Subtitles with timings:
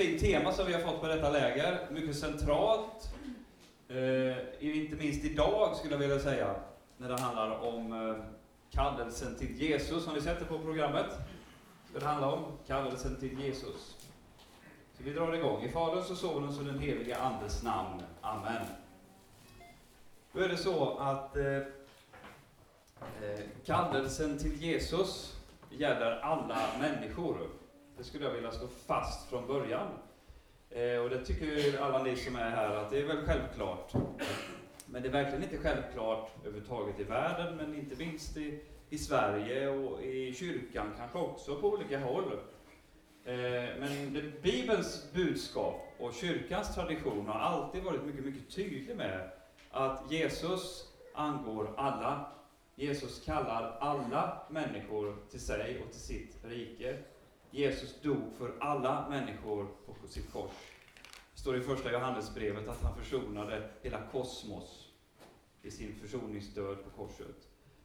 [0.00, 1.88] fint tema som vi har fått på detta läger.
[1.90, 3.10] Mycket centralt.
[3.88, 6.54] eh, Inte minst idag skulle jag vilja säga.
[6.96, 8.24] När det handlar om eh,
[8.70, 10.06] kallelsen till Jesus.
[10.06, 11.06] Har ni sett det på programmet?
[11.90, 14.08] Ska det handla om kallelsen till Jesus.
[14.96, 15.62] Så vi drar igång.
[15.62, 18.02] I Faderns och Sonens och den helige Andes namn.
[18.20, 18.66] Amen.
[20.32, 25.36] Då är det så att eh, eh, kallelsen till Jesus
[25.70, 27.59] gäller alla människor.
[28.00, 29.88] Det skulle jag vilja slå fast från början.
[30.70, 33.92] Eh, och det tycker ju alla ni som är här att det är väl självklart.
[34.86, 39.68] Men det är verkligen inte självklart överhuvudtaget i världen, men inte minst i, i Sverige
[39.68, 42.32] och i kyrkan kanske också på olika håll.
[43.24, 43.34] Eh,
[43.78, 49.30] men det, Bibelns budskap och kyrkans tradition har alltid varit mycket, mycket tydlig med
[49.70, 52.32] att Jesus angår alla
[52.80, 56.98] Jesus kallar alla människor till sig och till sitt rike.
[57.50, 60.50] Jesus dog för alla människor på sitt kors.
[61.34, 64.88] Det står i första Johannesbrevet att han försonade hela kosmos
[65.62, 67.36] i sin försoningsdöd på korset.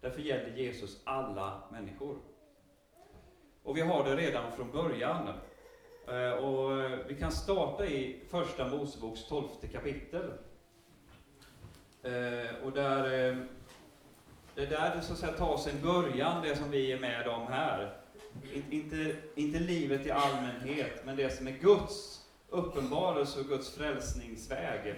[0.02, 2.18] Därför gäller Jesus alla människor.
[3.64, 5.28] Och vi har det redan från början.
[6.08, 10.32] Eh, och eh, vi kan starta i Första Moseboks tolfte kapitel.
[12.04, 13.04] Eh, och där
[14.56, 17.28] det är där det så att säga tar sin början, det som vi är med
[17.28, 18.05] om här.
[18.70, 24.96] Inte, inte livet i allmänhet, men det som är Guds uppenbarelse och Guds frälsningsväg.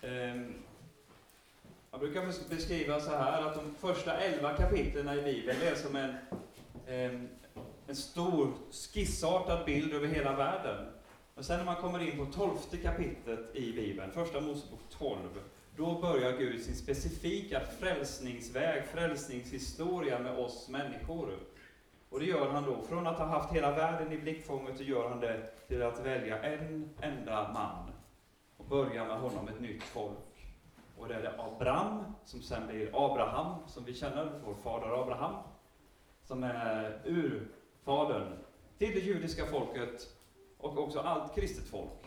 [0.00, 0.54] Ehm,
[1.90, 6.14] jag brukar beskriva så här att de första elva kapitlen i Bibeln är som en,
[6.86, 7.28] ehm,
[7.86, 8.52] en stor
[8.92, 10.86] skissartad bild över hela världen.
[11.34, 15.18] Men sen när man kommer in på tolfte kapitlet i Bibeln, första Mosebok 12,
[15.76, 21.38] då börjar Gud sin specifika frälsningsväg, frälsningshistoria med oss människor.
[22.12, 25.08] Och det gör han då, från att ha haft hela världen i blickfånget, så gör
[25.08, 27.92] han det till att välja en enda man
[28.56, 30.46] och börja med honom ett nytt folk.
[30.98, 35.34] Och det är det Abraham, som sen blir Abraham, som vi känner, vår fader Abraham,
[36.22, 38.38] som är urfadern
[38.78, 40.08] till det judiska folket
[40.58, 42.06] och också allt kristet folk.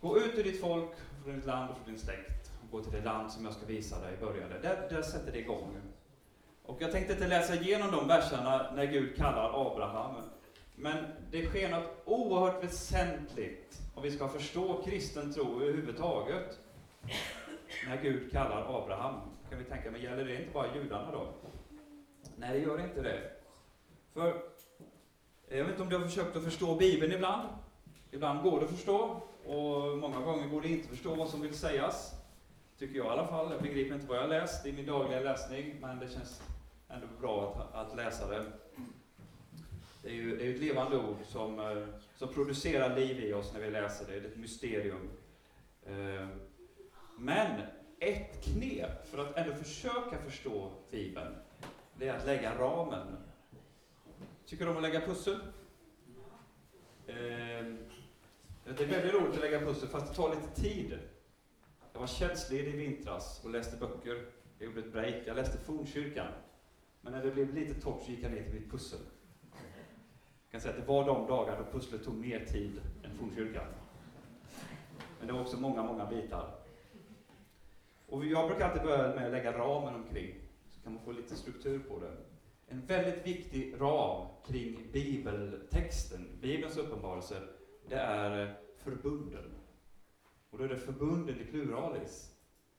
[0.00, 0.90] Gå ut ur ditt folk,
[1.24, 3.66] från ditt land och från din släkt och gå till det land som jag ska
[3.66, 4.58] visa dig, började.
[4.58, 5.76] Där, där sätter det igång.
[6.66, 10.14] Och jag tänkte inte läsa igenom de verserna när Gud kallar Abraham.
[10.74, 16.58] Men det sker något oerhört väsentligt om vi ska förstå kristen tro överhuvudtaget.
[17.88, 19.14] När Gud kallar Abraham.
[19.50, 21.26] Kan vi tänka, men gäller det inte bara judarna då?
[22.36, 23.30] Nej, det gör inte det.
[24.12, 24.28] För,
[25.48, 27.48] eh, jag vet inte om du har försökt att förstå Bibeln ibland.
[28.10, 31.40] Ibland går det att förstå, och många gånger går det inte att förstå vad som
[31.40, 32.14] vill sägas.
[32.78, 33.52] Tycker jag i alla fall.
[33.52, 36.42] Jag begriper inte vad jag läst i min dagliga läsning, men det känns
[36.94, 38.44] ändå bra att, att läsa det.
[40.02, 41.86] Det är ju det är ett levande ord som, eh,
[42.16, 44.20] som producerar liv i oss när vi läser det.
[44.20, 45.10] Det är ett mysterium.
[45.86, 46.28] Eh,
[47.18, 47.60] men
[48.00, 51.34] ett knep för att ändå försöka förstå Bibeln,
[51.98, 53.16] det är att lägga ramen.
[54.46, 55.40] Tycker du om att lägga pussel?
[57.06, 57.14] Eh,
[58.64, 60.98] det är väldigt roligt att lägga pussel, fast det tar lite tid.
[61.92, 64.26] Jag var tjänstledig i vintras och läste böcker.
[64.58, 65.14] Jag gjorde ett break.
[65.26, 66.26] Jag läste Fornkyrkan.
[67.04, 68.98] Men när det blev lite torrt så gick jag ner till mitt pussel.
[69.52, 73.66] Jag kan säga att det var de dagar då pusslet tog mer tid än Fornkyrkan.
[75.18, 76.54] Men det var också många, många bitar.
[78.06, 80.34] Och jag brukar alltid börja med att lägga ramen omkring,
[80.70, 82.16] så kan man få lite struktur på det.
[82.68, 87.42] En väldigt viktig ram kring bibeltexten, Bibelns uppenbarelse,
[87.88, 89.44] det är eh, förbunden.
[90.50, 92.30] Och då är det förbunden i pluralis.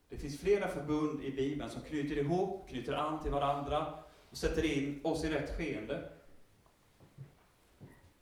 [0.10, 4.05] Det finns flera förbund i Bibeln som knyter ihop, knyter an till varandra
[4.36, 6.10] och sätter in oss i rätt skeende.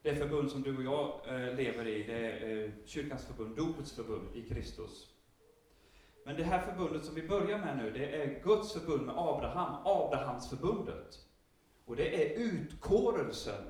[0.02, 3.92] Det förbund som du och jag eh, lever i, det är eh, kyrkans förbund, dopets
[3.92, 5.10] förbund i Kristus.
[6.26, 9.76] Men det här förbundet som vi börjar med nu, det är Guds förbund med Abraham,
[9.86, 11.20] Abrahamsförbundet.
[11.86, 13.64] Och det är utkårelsen.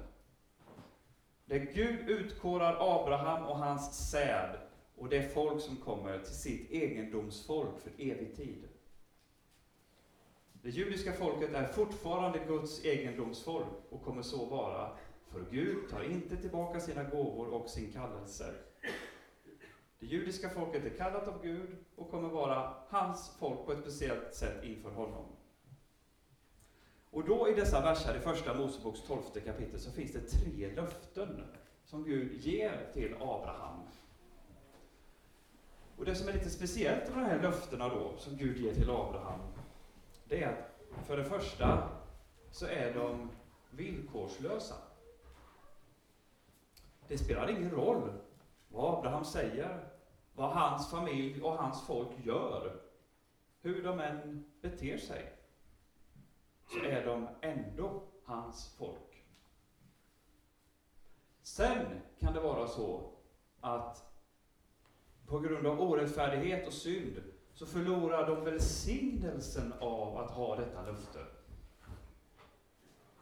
[1.45, 4.57] Där Gud utkårar Abraham och hans säd
[4.95, 8.67] och det folk som kommer till sitt egendomsfolk för evig tid.
[10.63, 14.92] Det judiska folket är fortfarande Guds egendomsfolk och kommer så vara,
[15.31, 18.54] för Gud tar inte tillbaka sina gåvor och sin kallelse.
[20.00, 24.33] Det judiska folket är kallat av Gud och kommer vara hans folk på ett speciellt
[24.33, 25.25] sätt inför honom.
[27.10, 31.44] Och då i dessa verser i första Moseboks tolfte kapitel så finns det tre löften
[31.86, 33.80] som Gud ger till Abraham.
[35.98, 38.89] Och det som är lite speciellt med de här löftena då, som Gud ger till
[38.89, 39.52] Abraham,
[40.25, 41.89] det är att för det första
[42.51, 43.29] så är de
[43.71, 44.75] villkorslösa.
[47.07, 48.11] Det spelar ingen roll
[48.69, 49.89] vad Abraham säger,
[50.35, 52.81] vad hans familj och hans folk gör,
[53.61, 55.33] hur de än beter sig,
[56.67, 59.25] så är de ändå hans folk.
[61.41, 63.11] Sen kan det vara så
[63.59, 64.13] att
[65.25, 71.19] på grund av orättfärdighet och synd så förlorar de välsignelsen av att ha detta löfte.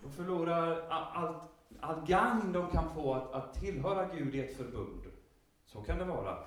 [0.03, 1.43] De förlorar allt,
[1.79, 5.01] allt gagn de kan få att, att tillhöra Gud i ett förbund.
[5.65, 6.37] Så kan det vara.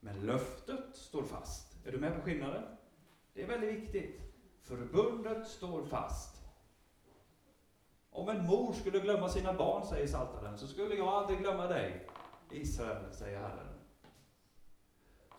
[0.00, 1.86] Men löftet står fast.
[1.86, 2.62] Är du med på skillnaden?
[3.34, 4.20] Det är väldigt viktigt.
[4.62, 6.42] Förbundet står fast.
[8.10, 12.08] Om en mor skulle glömma sina barn, säger Saltaren, så skulle jag aldrig glömma dig,
[12.50, 13.71] Israel, säger Herren.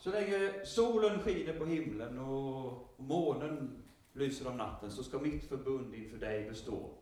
[0.04, 3.84] Så länge solen skiner på himlen och månen
[4.14, 6.98] lyser om natten så ska mitt förbund inför dig bestå.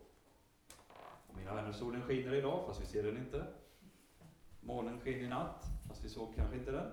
[1.26, 3.46] Och mina vänner, solen skiner idag, fast vi ser den inte.
[4.60, 6.90] Månen skiner i natt, fast vi såg kanske inte den.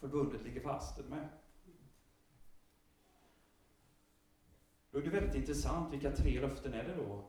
[0.00, 1.28] Förbundet ligger fast, är med?
[4.90, 7.24] Då är det väldigt intressant, vilka tre löften är det då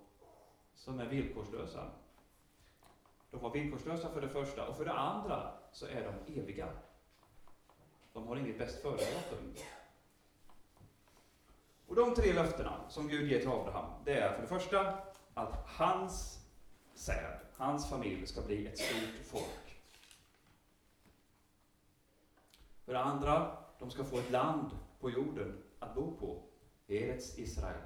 [0.75, 1.91] som är villkorslösa?
[3.31, 6.69] De var villkorslösa för det första, och för det andra så är de eviga.
[8.17, 9.53] De har inget bäst före-datum.
[11.87, 14.97] Och de tre löftena som Gud ger till Abraham, det är för det första
[15.33, 16.39] att hans
[16.93, 19.81] säd, hans familj, ska bli ett stort folk.
[22.85, 26.43] För det andra, de ska få ett land på jorden att bo på.
[26.87, 27.81] Eretz Israel.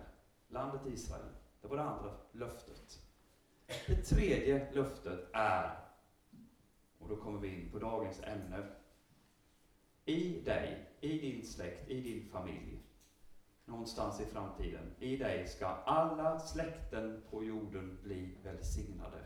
[0.48, 1.30] Landet Israel.
[1.62, 3.02] Det var det andra löftet.
[3.88, 5.80] Det tredje löftet är,
[7.00, 8.68] och då kommer vi in på dagens ämne,
[10.06, 12.80] i dig, i din släkt, i din familj,
[13.66, 19.24] någonstans i framtiden, i dig ska alla släkten på jorden bli välsignade.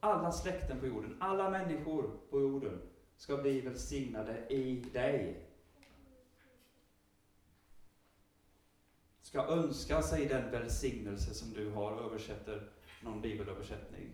[0.00, 2.80] Alla släkten på jorden, alla människor på jorden
[3.16, 5.42] ska bli välsignade i dig.
[9.22, 12.68] Ska önska sig den välsignelse som du har, översätter
[13.02, 14.10] någon bibelöversättning.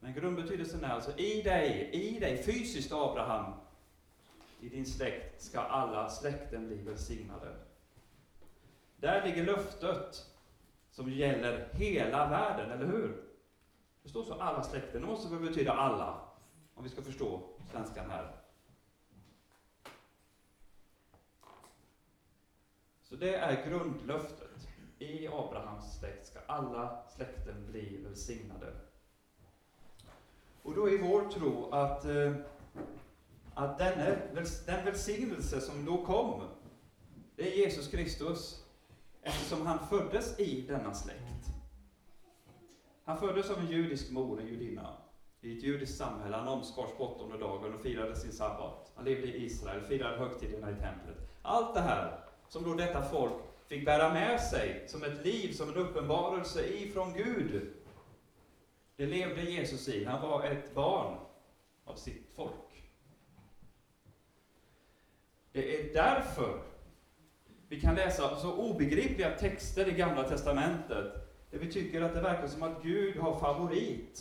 [0.00, 3.52] Men grundbetydelsen är alltså i dig, i dig, fysiskt Abraham,
[4.60, 7.56] i din släkt ska alla släkten bli välsignade.
[8.96, 10.26] Där ligger löftet
[10.90, 13.24] som gäller hela världen, eller hur?
[14.02, 15.00] Det står så, alla släkten.
[15.00, 16.20] Det måste väl betyda alla,
[16.74, 18.32] om vi ska förstå svenskan här.
[23.02, 24.68] Så det är grundlöftet.
[24.98, 28.74] I Abrahams släkt ska alla släkten bli välsignade.
[30.62, 32.34] Och då är vår tro att eh,
[33.58, 34.18] att denne,
[34.66, 36.42] den välsignelse som då kom,
[37.36, 38.64] det är Jesus Kristus,
[39.22, 41.46] eftersom han föddes i denna släkt.
[43.04, 44.96] Han föddes av en judisk mor, en judinna,
[45.40, 46.36] i ett judiskt samhälle.
[46.36, 48.92] Han omskars på åttonde dagen och firade sin sabbat.
[48.94, 51.16] Han levde i Israel, firade högtiderna i templet.
[51.42, 53.34] Allt det här som då detta folk
[53.66, 57.72] fick bära med sig som ett liv, som en uppenbarelse ifrån Gud.
[58.96, 60.04] Det levde Jesus i.
[60.04, 61.16] Han var ett barn
[61.84, 62.67] av sitt folk.
[65.58, 66.60] Det är därför
[67.68, 71.12] vi kan läsa så obegripliga texter i Gamla Testamentet,
[71.50, 74.20] där vi tycker att det verkar som att Gud har favorit.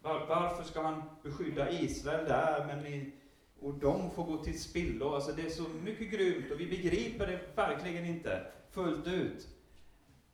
[0.00, 3.12] Var, varför ska han beskydda Israel där, men ni,
[3.60, 5.14] och de får gå till spillo?
[5.14, 9.48] Alltså det är så mycket grymt, och vi begriper det verkligen inte fullt ut.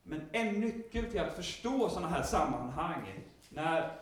[0.02, 3.92] Men en nyckel till att förstå sådana här sammanhang, när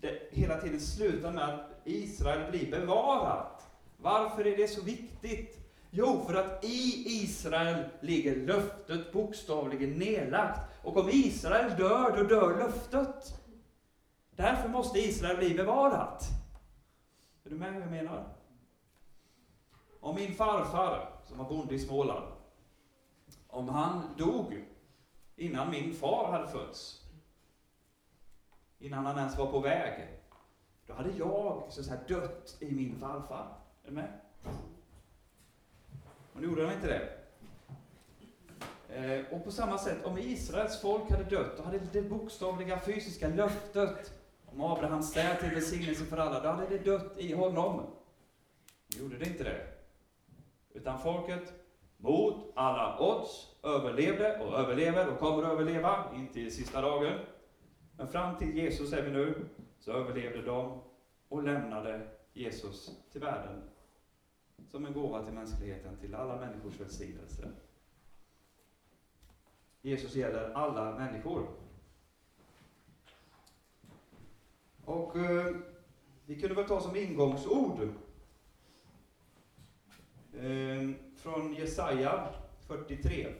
[0.00, 3.49] det hela tiden slutar med att Israel blir bevarat,
[4.02, 5.60] varför är det så viktigt?
[5.90, 10.60] Jo, för att i Israel ligger löftet bokstavligen nedlagt.
[10.84, 13.34] Och om Israel dör, då dör löftet.
[14.36, 16.24] Därför måste Israel bli bevarat.
[17.44, 18.24] Är du med vad jag menar?
[20.00, 22.32] Om min farfar, som var bonde i Småland,
[23.46, 24.64] om han dog
[25.36, 27.04] innan min far hade fötts,
[28.78, 30.08] innan han ens var på väg,
[30.86, 33.60] då hade jag så att säga, dött i min farfar.
[33.90, 34.10] Är du med?
[36.32, 37.08] Och nu gjorde han inte det.
[38.96, 43.28] Eh, och på samma sätt, om Israels folk hade dött, då hade det bokstavliga fysiska
[43.28, 44.12] löftet
[44.46, 47.86] om Abrahams städ till välsignelse för alla, då hade det dött i honom.
[48.96, 49.66] Nu gjorde det inte det.
[50.72, 51.52] Utan folket,
[51.96, 57.18] mot alla odds, överlevde och överlever och kommer att överleva, inte i sista dagen.
[57.96, 59.46] Men fram till Jesus är vi nu,
[59.78, 60.82] så överlevde de
[61.28, 63.69] och lämnade Jesus till världen.
[64.70, 67.48] Som en gåva till mänskligheten, till alla människors välsignelse.
[69.82, 71.48] Jesus gäller alla människor.
[74.84, 75.56] Och eh,
[76.26, 77.80] vi kunde väl ta som ingångsord
[80.32, 82.28] eh, från Jesaja
[82.66, 83.34] 43.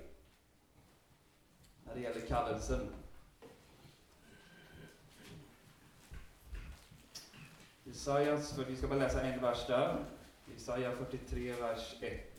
[1.85, 2.81] När det gäller kallelsen.
[7.85, 10.05] Jesajas, för vi ska bara läsa en vers där.
[10.55, 12.31] Jesaja 43, vers 1.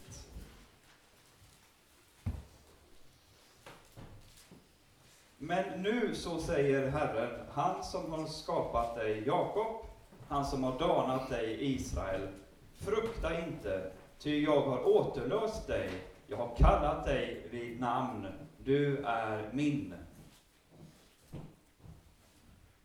[5.38, 9.86] Men nu så säger Herren, han som har skapat dig Jakob,
[10.27, 12.27] han som har danat dig Israel.
[12.74, 15.89] Frukta inte, ty jag har återlöst dig,
[16.27, 18.27] jag har kallat dig vid namn,
[18.58, 19.94] du är min.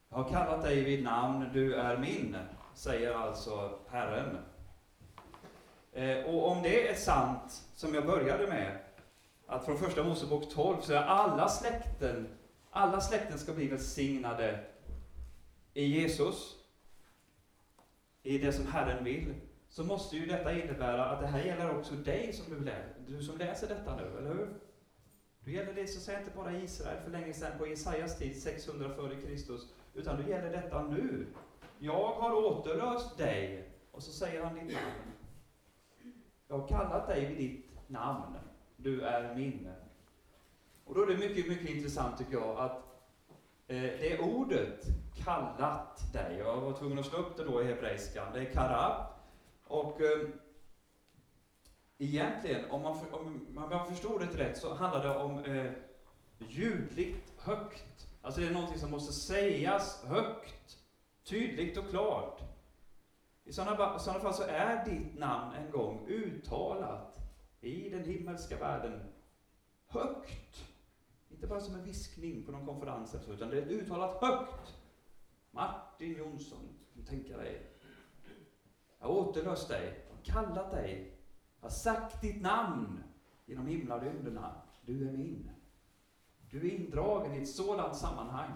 [0.08, 2.36] Jag har kallat dig vid namn, du är min,
[2.74, 4.36] säger alltså Herren.
[5.96, 8.78] Eh, och om det är sant, som jag började med,
[9.46, 12.28] att från första Mosebok 12 så är alla släkten,
[12.70, 14.60] alla släkten ska bli välsignade
[15.74, 16.56] i Jesus,
[18.22, 19.34] i det som Herren vill,
[19.68, 23.22] så måste ju detta innebära att det här gäller också dig som du, lä du
[23.22, 24.48] som läser detta nu, eller hur?
[25.44, 28.90] Du gäller det så säg, inte bara Israel för länge sedan på Jesajas tid, 600
[28.98, 29.58] f.Kr.
[29.94, 31.26] Utan du gäller detta nu.
[31.78, 33.70] Jag har återlöst dig.
[33.92, 35.15] Och så säger han ditt namn.
[36.48, 38.36] Jag har kallat dig vid ditt namn.
[38.76, 39.72] Du är min.
[40.84, 42.76] Och då är det mycket, mycket intressant tycker jag att
[43.66, 44.86] eh, det ordet
[45.24, 49.06] kallat dig, jag var tvungen att slå upp det då i hebreiskan, det är kara.
[49.66, 50.28] Och eh,
[51.98, 55.72] egentligen, om man, om man förstår det rätt, så handlar det om eh,
[56.38, 58.08] ljudligt högt.
[58.22, 60.78] Alltså det är någonting som måste sägas högt,
[61.24, 62.45] tydligt och klart.
[63.46, 67.18] I sådana, sådana fall så är ditt namn en gång uttalat
[67.60, 69.00] i den himmelska världen
[69.86, 70.64] högt.
[71.28, 74.76] Inte bara som en viskning på någon konferens, utan det är uttalat högt.
[75.50, 77.66] Martin Jonsson, du tänka dig.
[78.98, 81.18] Jag har återlöst dig, jag har kallat dig,
[81.60, 83.02] jag har sagt ditt namn
[83.46, 84.62] genom himlarymderna.
[84.82, 85.50] Du är min.
[86.50, 88.52] Du är indragen i ett sådant sammanhang.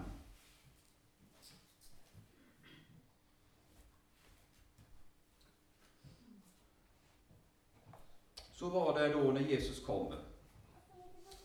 [8.61, 10.13] Så var det då när Jesus kom.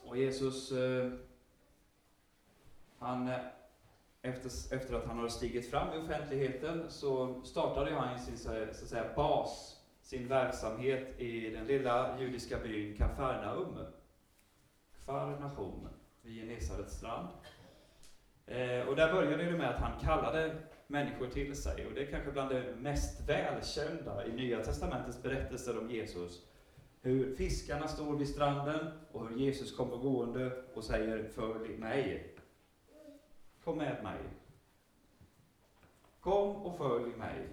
[0.05, 1.13] Och Jesus, eh,
[2.99, 3.39] han, eh,
[4.23, 8.77] efter, efter att han hade stigit fram i offentligheten så startade han sin så att
[8.77, 13.79] säga, bas, sin verksamhet i den lilla judiska byn Kafarnaum.
[14.97, 15.89] Kafarnaum,
[16.23, 17.29] vid Genesarets strand.
[18.47, 20.57] Eh, och där började det med att han kallade
[20.87, 21.87] människor till sig.
[21.87, 26.47] Och det är kanske bland det mest välkända i Nya Testamentets berättelser om Jesus.
[27.07, 32.35] Hur fiskarna står vid stranden och hur Jesus kommer gående och säger Följ mig.
[33.65, 34.21] Kom med mig.
[36.21, 37.49] Kom och följ mig.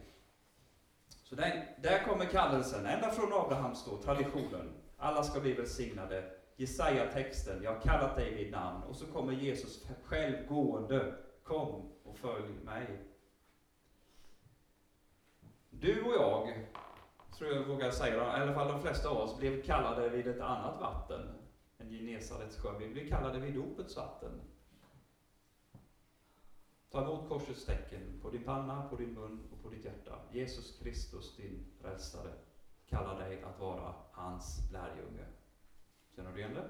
[1.23, 4.73] Så där, där kommer kallelsen, ända från Abrahams då, traditionen.
[4.97, 6.31] Alla ska bli välsignade.
[6.55, 8.83] Jesaja-texten, jag har kallat dig vid namn.
[8.83, 11.15] Och så kommer Jesus själv gående.
[11.43, 12.87] Kom och följ mig.
[15.69, 16.65] Du och jag,
[17.37, 20.41] tror jag vågar säga, i alla fall de flesta av oss, blev kallade vid ett
[20.41, 21.27] annat vatten
[21.77, 22.77] än Genesarets sjö.
[22.79, 24.41] Vi blev kallade vid dopets vatten.
[26.91, 30.19] Ta emot korsets tecken på din panna, på din mun och på ditt hjärta.
[30.31, 32.33] Jesus Kristus, din frälsare,
[32.89, 35.25] kallar dig att vara hans lärjunge.
[36.15, 36.69] Känner du igen det?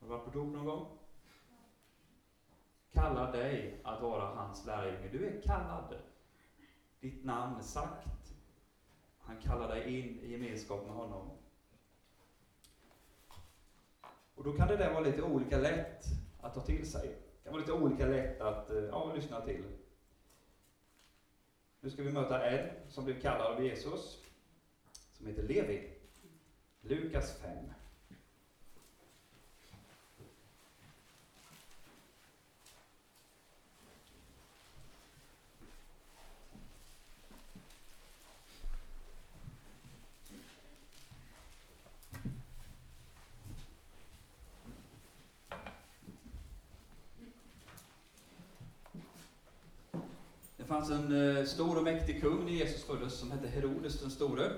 [0.00, 0.98] Har du varit på dop någon gång?
[2.92, 5.08] Kallar dig att vara hans lärjunge.
[5.12, 5.94] Du är kallad.
[7.00, 8.25] Ditt namn är sagt.
[9.26, 11.30] Han kallar dig in i gemenskap med honom.
[14.34, 16.04] Och då kan det där vara lite olika lätt
[16.40, 17.08] att ta till sig.
[17.08, 19.64] Det kan vara lite olika lätt att eh, ja, lyssna till.
[21.80, 24.22] Nu ska vi möta en som blev kallad av Jesus,
[25.12, 25.90] som heter Levi.
[26.80, 27.56] Lukas 5.
[50.66, 54.10] Det fanns en eh, stor och mäktig kung när Jesus föddes som hette Herodes den
[54.10, 54.50] store.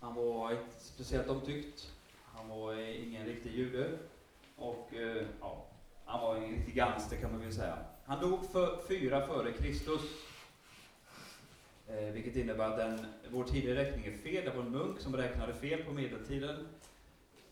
[0.00, 1.92] Han var inte speciellt omtyckt.
[2.24, 3.90] Han var eh, ingen riktig jude.
[4.56, 5.66] Och eh, ja,
[6.04, 7.78] han var en riktig gangster kan man väl säga.
[8.04, 10.00] Han dog för fyra före Kristus.
[11.88, 14.44] Eh, vilket innebär att den, vår tidigare räkning är fel.
[14.44, 16.68] Det var en munk som räknade fel på medeltiden.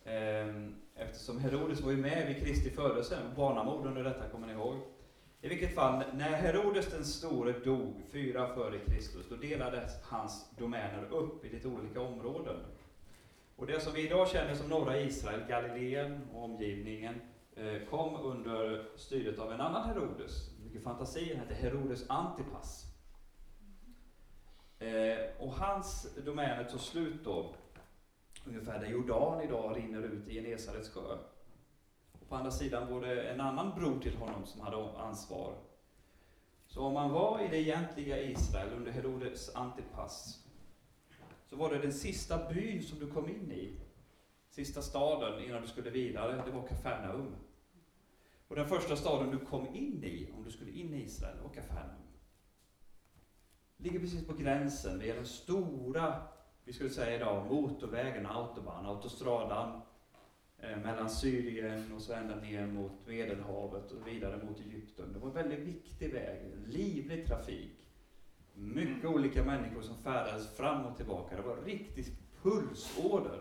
[0.05, 4.98] Eh, eftersom Herodes var ju med vid Kristi födelse, barnamord under detta kommer ni ihåg.
[5.41, 11.13] I vilket fall, när Herodes den store dog, fyra före Kristus, då delades hans domäner
[11.13, 12.57] upp i lite olika områden.
[13.57, 17.21] Och det som vi idag känner som norra Israel, Galileen och omgivningen,
[17.57, 20.51] eh, kom under styret av en annan Herodes.
[20.65, 22.85] Mycket fantasi, han hette Herodes Antipas.
[24.79, 27.55] Eh, och hans domäner tog slut då,
[28.45, 31.19] ungefär där Jordan idag rinner ut i Genesarets sjö.
[32.29, 35.55] På andra sidan var det en annan bror till honom som hade ansvar.
[36.67, 40.45] Så om man var i det egentliga Israel under Herodes Antipas,
[41.51, 43.81] så var det den sista byn som du kom in i,
[44.51, 47.37] sista staden innan du skulle vidare, det var Kafarnaum.
[48.49, 51.51] Och den första staden du kom in i, om du skulle in i Israel, var
[51.51, 52.03] Kafarnaum.
[53.77, 56.23] Ligger precis på gränsen, det är den stora,
[56.65, 59.81] vi skulle säga idag, motorvägen, autobahn, autostradan,
[60.61, 65.13] mellan Syrien och så ända ner mot Medelhavet och vidare mot Egypten.
[65.13, 67.73] Det var en väldigt viktig väg, livlig trafik.
[68.55, 71.37] Mycket olika människor som färdades fram och tillbaka.
[71.37, 72.05] Det var en riktig
[72.43, 73.41] pulsåder.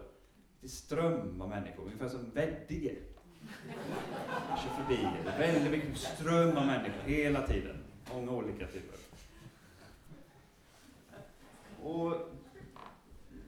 [0.62, 2.96] Det ström av människor, ungefär som Veddige.
[4.50, 5.08] Kör förbi.
[5.40, 7.78] Väldigt mycket ström av människor hela tiden.
[8.14, 8.98] Många olika typer.
[11.84, 12.14] Och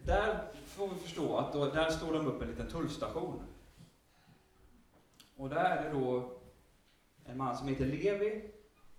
[0.05, 3.41] där får vi förstå att då, där står de upp en liten tullstation.
[5.39, 6.31] Och där är det då
[7.25, 8.41] en man som heter Levi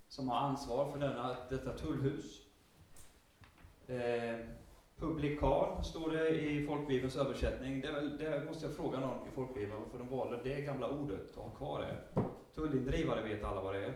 [0.09, 2.47] som har ansvar för denna, detta tullhus.
[3.87, 4.39] Eh,
[4.97, 7.81] publikan står det i folkbibelns översättning.
[7.81, 11.45] Det, det måste jag fråga någon i folkbibeln varför de valde det gamla ordet och
[11.45, 12.23] ha kvar det.
[12.55, 13.95] Tullindrivare vet alla vad det är.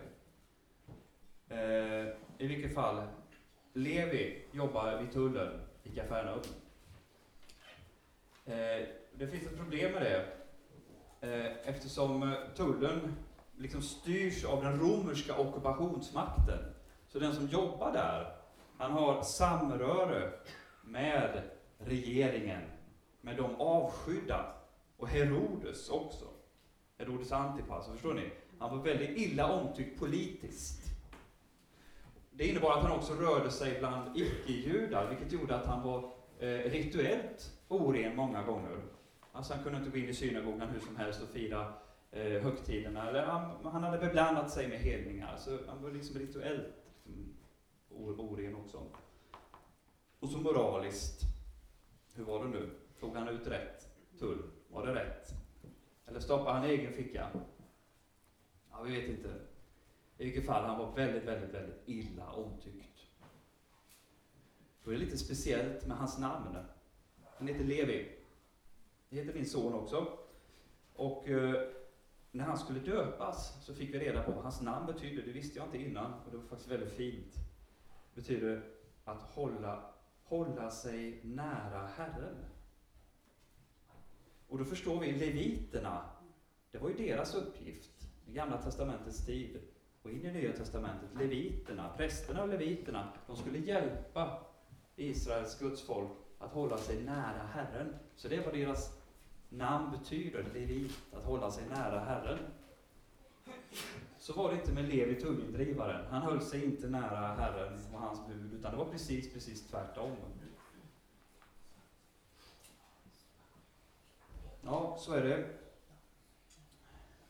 [1.47, 3.03] Eh, I vilket fall,
[3.73, 6.41] Levi jobbar vid tullen i Kafarnaum.
[8.45, 10.44] Eh, det finns ett problem med det
[11.25, 13.15] Eh, eftersom eh, tullen
[13.57, 16.59] liksom styrs av den romerska ockupationsmakten.
[17.07, 18.35] Så den som jobbar där,
[18.77, 20.31] han har samröre
[20.83, 21.41] med
[21.77, 22.61] regeringen,
[23.21, 24.45] med de avskydda
[24.97, 26.25] och Herodes också.
[26.97, 28.31] Herodes Antipas, förstår ni?
[28.59, 30.81] Han var väldigt illa omtyckt politiskt.
[32.31, 36.47] Det innebar att han också rörde sig bland icke-judar, vilket gjorde att han var eh,
[36.47, 38.94] rituellt oren många gånger.
[39.35, 41.73] Alltså han kunde inte gå in i synagogan hur som helst och fira
[42.11, 43.09] eh, högtiderna.
[43.09, 47.35] Eller han, han hade beblandat sig med hedningar, så han var liksom rituellt liksom,
[47.89, 48.83] oren också.
[50.19, 51.21] Och så moraliskt,
[52.13, 52.69] hur var det nu?
[52.99, 54.43] Tog han ut rätt tull?
[54.69, 55.33] Var det rätt?
[56.05, 57.29] Eller stoppade han i egen ficka?
[58.71, 59.29] Ja, vi vet inte.
[60.17, 63.07] I vilket fall, han var väldigt, väldigt, väldigt illa omtyckt.
[64.83, 66.57] Då är det lite speciellt med hans namn.
[67.37, 68.15] Han heter Levi.
[69.15, 70.07] Det heter min son också.
[70.93, 71.61] Och eh,
[72.31, 75.21] när han skulle döpas så fick vi reda på vad hans namn betydde.
[75.21, 77.33] Det visste jag inte innan och det var faktiskt väldigt fint.
[78.13, 78.63] Det betyder
[79.03, 79.83] att hålla,
[80.23, 82.35] hålla sig nära Herren.
[84.47, 86.09] Och då förstår vi leviterna.
[86.71, 89.59] Det var ju deras uppgift i Gamla Testamentets tid
[90.01, 91.09] och in i Nya Testamentet.
[91.19, 94.39] Leviterna, prästerna och leviterna, de skulle hjälpa
[94.95, 97.95] Israels gudsfolk att hålla sig nära Herren.
[98.15, 99.04] Så det var deras
[99.57, 102.39] namn betyder, levit, att hålla sig nära Herren.
[104.17, 106.05] Så var det inte med Levi tullindrivaren.
[106.09, 110.11] Han höll sig inte nära Herren och hans bud, utan det var precis, precis tvärtom.
[114.61, 115.45] Ja, så är det.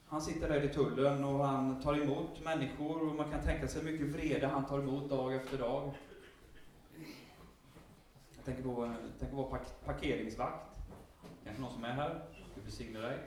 [0.08, 3.84] Han sitter där i tullen och han tar emot människor och man kan tänka sig
[3.84, 5.94] mycket vrede han tar emot dag efter dag.
[8.36, 10.75] Jag tänker på, tänker på parkeringsvakt.
[11.46, 12.22] Kanske någon som är här?
[12.56, 13.18] Gud välsigne dig.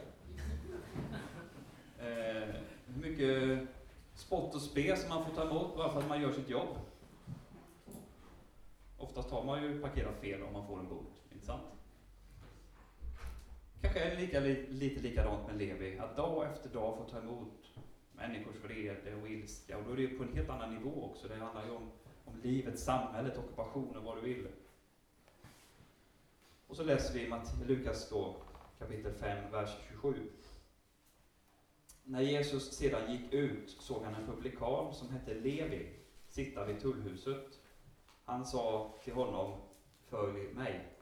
[1.98, 2.54] Eh,
[2.87, 3.68] hur mycket
[4.14, 6.78] spott och spe som man får ta emot bara för att man gör sitt jobb.
[8.98, 11.62] Oftast har man ju parkerat fel om man får en bot, inte sant?
[13.81, 17.70] Kanske är det lika, lite likadant med Levi, att dag efter dag få ta emot
[18.12, 19.78] människors vrede och ilska.
[19.78, 21.28] Och då är det på en helt annan nivå också.
[21.28, 21.90] Det handlar ju om,
[22.24, 24.46] om livet, samhället, ockupationen, vad du vill.
[26.68, 28.37] Och så läser vi Lukas då,
[28.78, 30.31] kapitel 5, vers 27.
[32.04, 35.96] När Jesus sedan gick ut såg han en publikan som hette Levi
[36.28, 37.61] sitta vid tullhuset.
[38.24, 39.61] Han sa till honom,
[40.04, 40.96] följ mig.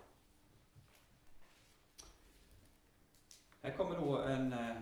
[3.62, 4.76] Här kommer då en, eh,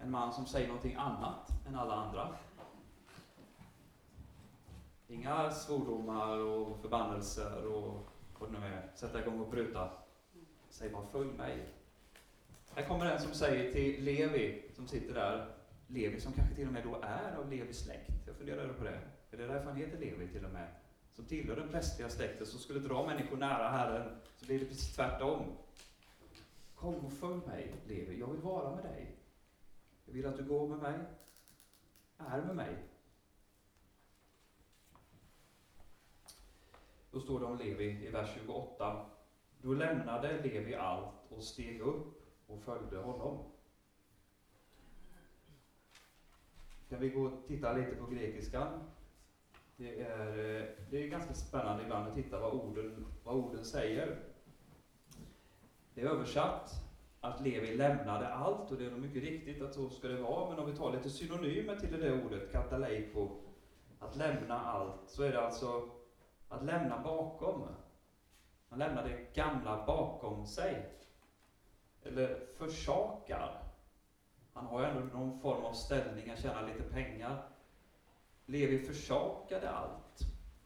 [0.00, 2.34] en man som säger någonting annat än alla andra.
[5.08, 8.06] Inga svordomar och förbannelser och
[8.38, 8.90] vad det nu är.
[8.94, 9.99] Sätta igång och pruta.
[10.80, 11.68] Säg bara följ mig.
[12.74, 15.54] Här kommer en som säger till Levi, som sitter där,
[15.86, 18.10] Levi som kanske till och med då är av Levis släkt.
[18.26, 19.00] Jag funderade på det.
[19.30, 20.68] Är det därför han heter Levi till och med?
[21.12, 24.20] Som tillhör den prästliga släkten, som skulle dra människor nära Herren.
[24.36, 25.44] Så blir det precis tvärtom.
[26.74, 28.20] Kom och följ mig, Levi.
[28.20, 29.16] Jag vill vara med dig.
[30.04, 30.98] Jag vill att du går med mig,
[32.18, 32.76] är med mig.
[37.10, 39.06] Då står det om Levi i vers 28.
[39.62, 43.38] Då lämnade Levi allt och steg upp och följde honom.
[46.88, 48.80] Kan vi gå och titta lite på grekiskan?
[49.76, 54.18] Det är, eh, det är ganska spännande ibland att titta vad orden, vad orden säger.
[55.94, 56.70] Det är översatt
[57.20, 60.50] att Levi lämnade allt, och det är nog mycket riktigt att så ska det vara,
[60.50, 63.28] men om vi tar lite synonymer till det där ordet, kataleiko,
[63.98, 65.90] att lämna allt, så är det alltså
[66.48, 67.62] att lämna bakom.
[68.70, 70.86] Man lämnar det gamla bakom sig.
[72.02, 73.58] Eller försakar.
[74.52, 77.38] Han har ju ändå någon form av ställning, han tjänar lite pengar.
[78.46, 80.18] Levi försakade allt.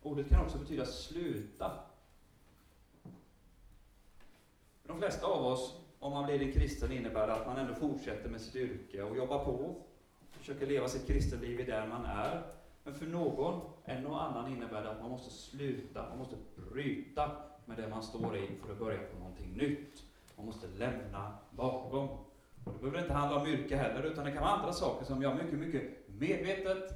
[0.03, 1.73] Ordet kan också betyda sluta.
[4.83, 7.75] För de flesta av oss, om man blir en kristen, innebär det att man ändå
[7.75, 9.75] fortsätter med sitt yrke och jobbar på.
[10.31, 12.41] Försöker leva sitt kristenliv i där man är.
[12.83, 17.31] Men för någon, en och annan, innebär det att man måste sluta, man måste bryta
[17.65, 20.03] med det man står i för att börja på någonting nytt.
[20.37, 22.09] Man måste lämna bakom.
[22.65, 25.23] Och det behöver inte handla om yrke heller, utan det kan vara andra saker som
[25.23, 26.93] jag mycket, mycket medvetet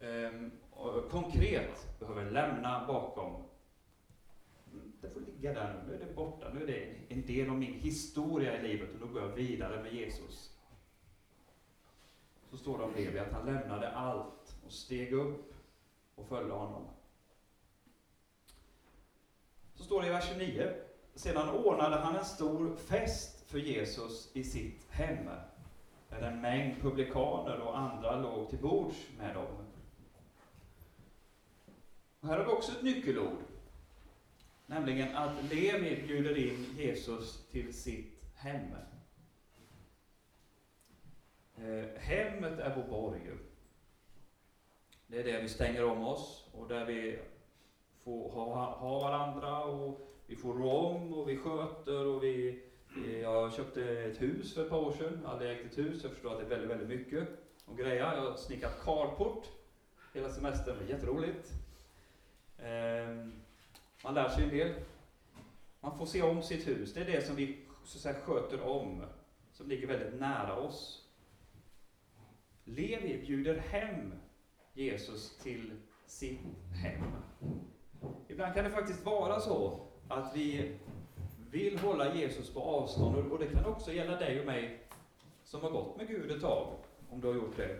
[0.00, 3.42] eh, och konkret behöver lämna bakom.
[5.00, 7.58] Det får ligga där nu, nu är det borta, nu är det en del av
[7.58, 10.56] min historia i livet och då går jag vidare med Jesus.
[12.50, 15.54] Så står det om Levi att han lämnade allt och steg upp
[16.14, 16.82] och följde honom.
[19.76, 20.74] Så står det i vers 29.
[21.14, 25.28] Sedan ordnade han en stor fest för Jesus i sitt hem,
[26.08, 29.66] där en mängd publikaner och andra låg till bords med dem.
[32.20, 33.38] Och här har vi också ett nyckelord,
[34.66, 38.76] nämligen att Levi bjuder in Jesus till sitt hem.
[41.56, 43.30] Eh, hemmet är vår borg.
[45.06, 47.18] Det är där vi stänger om oss och där vi
[48.06, 52.62] får ha, ha varandra och vi får rå om och vi sköter och vi...
[53.22, 56.12] Jag köpte ett hus för ett par år sedan, jag hade ägt ett hus, jag
[56.12, 57.28] förstår att det är väldigt, väldigt mycket
[57.66, 58.14] att greja.
[58.14, 59.48] Jag har snickat carport
[60.12, 61.52] hela semestern, det var jätteroligt.
[62.58, 63.32] Ehm,
[64.04, 64.74] man lär sig en del.
[65.80, 68.60] Man får se om sitt hus, det är det som vi så att säga, sköter
[68.60, 69.02] om,
[69.52, 71.08] som ligger väldigt nära oss.
[72.64, 74.14] Levi bjuder hem
[74.72, 76.40] Jesus till sitt
[76.82, 77.02] hem.
[78.28, 80.76] Ibland kan det faktiskt vara så att vi
[81.50, 84.80] vill hålla Jesus på avstånd och det kan också gälla dig och mig
[85.44, 86.68] som har gått med Gud ett tag,
[87.10, 87.78] om du har gjort det.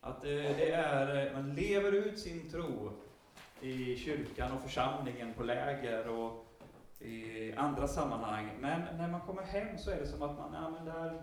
[0.00, 2.90] Att eh, det är, eh, man lever ut sin tro
[3.60, 6.46] i kyrkan och församlingen, på läger och
[7.00, 8.50] i andra sammanhang.
[8.60, 11.22] Men när man kommer hem så är det som att man, ja men där,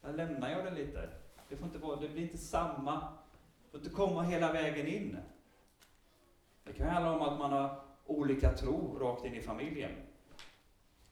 [0.00, 1.08] där lämnar jag det lite.
[1.48, 2.92] Det, får inte vara, det blir inte samma,
[3.64, 5.16] det får inte komma hela vägen in.
[6.66, 9.90] Det kan handla om att man har olika tro rakt in i familjen.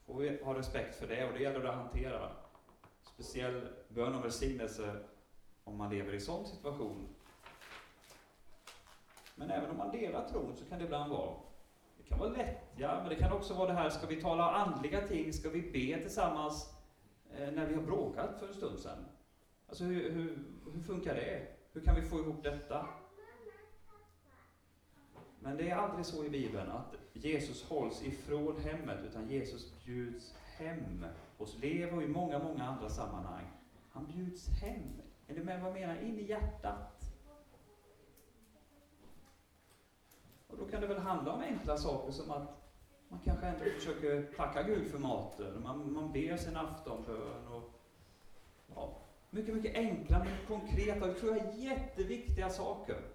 [0.06, 2.30] Får vi ha respekt för det och det gäller att hantera.
[3.02, 4.96] Speciell bön och välsignelse
[5.64, 7.08] om man lever i sån situation.
[9.34, 11.34] Men även om man delar tron så kan det ibland vara
[11.96, 15.06] det kan vara lättja, men det kan också vara det här, ska vi tala andliga
[15.06, 16.74] ting, ska vi be tillsammans
[17.36, 19.04] eh, när vi har bråkat för en stund sedan?
[19.68, 20.38] Alltså hur, hur,
[20.74, 21.46] hur funkar det?
[21.72, 22.86] Hur kan vi få ihop detta?
[25.44, 30.34] Men det är aldrig så i Bibeln att Jesus hålls ifrån hemmet, utan Jesus bjuds
[30.56, 31.06] hem
[31.38, 33.44] hos Lev och i många, många andra sammanhang.
[33.90, 35.02] Han bjuds hem.
[35.26, 36.02] Är du med vad jag menar?
[36.02, 37.12] In i hjärtat.
[40.46, 42.64] Och då kan det väl handla om enkla saker som att
[43.08, 47.80] man kanske ändå försöker tacka Gud för maten, man, man ber sin aftonbön och
[48.74, 48.96] ja,
[49.30, 53.13] mycket, mycket enkla men konkreta, och, tror jag jätteviktiga saker.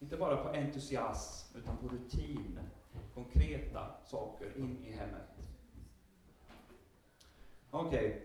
[0.00, 2.58] Inte bara på entusiasm, utan på rutin.
[3.14, 5.28] Konkreta saker in i hemmet.
[7.70, 8.06] Okej.
[8.06, 8.20] Okay.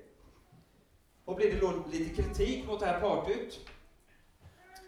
[1.25, 3.69] Och blir det då lite kritik mot det här partyt?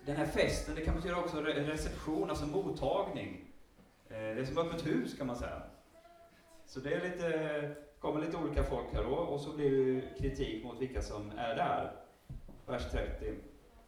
[0.05, 3.45] Den här festen, det kan betyda också reception, alltså mottagning.
[4.07, 5.61] Eh, det är som öppet hus kan man säga.
[6.65, 10.63] Så det är lite kommer lite olika folk här då, och så blir det kritik
[10.63, 11.91] mot vilka som är där.
[12.65, 13.33] Vers 30.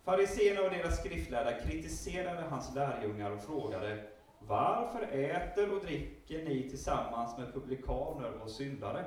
[0.08, 4.04] Fariséerna och deras skriftlärda kritiserade hans lärjungar och frågade
[4.40, 9.06] Varför äter och dricker ni tillsammans med publikaner och syndare?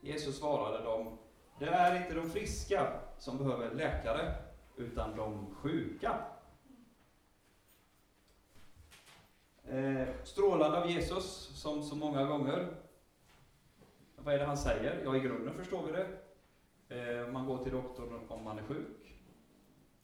[0.00, 1.18] Jesus svarade dem
[1.58, 4.34] Det är inte de friska som behöver läkare,
[4.76, 6.18] utan de sjuka.
[9.64, 11.24] Eh, strålande av Jesus,
[11.54, 12.68] som så många gånger.
[14.16, 15.02] Vad är det han säger?
[15.04, 16.27] Ja, i grunden förstår vi det.
[16.88, 19.14] Eh, man går till doktorn om man är sjuk.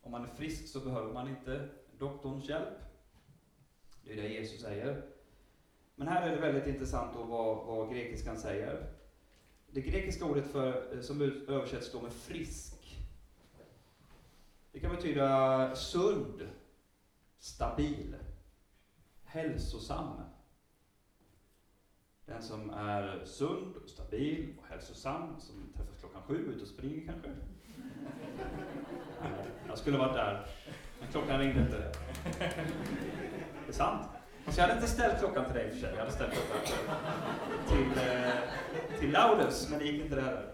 [0.02, 1.68] Om man är frisk så behöver man inte
[1.98, 2.78] doktorns hjälp.
[4.04, 5.02] Det är det Jesus säger.
[5.94, 8.86] Men här är det väldigt intressant då vad, vad grekiskan säger.
[9.70, 13.06] Det grekiska ordet för, eh, som översätts då med frisk,
[14.72, 16.48] det kan betyda sund,
[17.38, 18.16] stabil,
[19.24, 20.20] hälsosam.
[22.26, 27.06] Den som är sund, och stabil och hälsosam, som träffas klockan sju, ute och springer
[27.06, 27.28] kanske.
[29.22, 30.46] Eh, jag skulle varit där,
[31.00, 31.92] men klockan ringde inte.
[33.66, 34.06] Det är sant.
[34.44, 35.90] Fast jag hade inte ställt klockan till dig för sig.
[35.90, 36.60] Jag hade ställt klockan
[37.68, 38.32] till, eh,
[38.88, 40.50] till, till Laudus, men det gick inte det heller.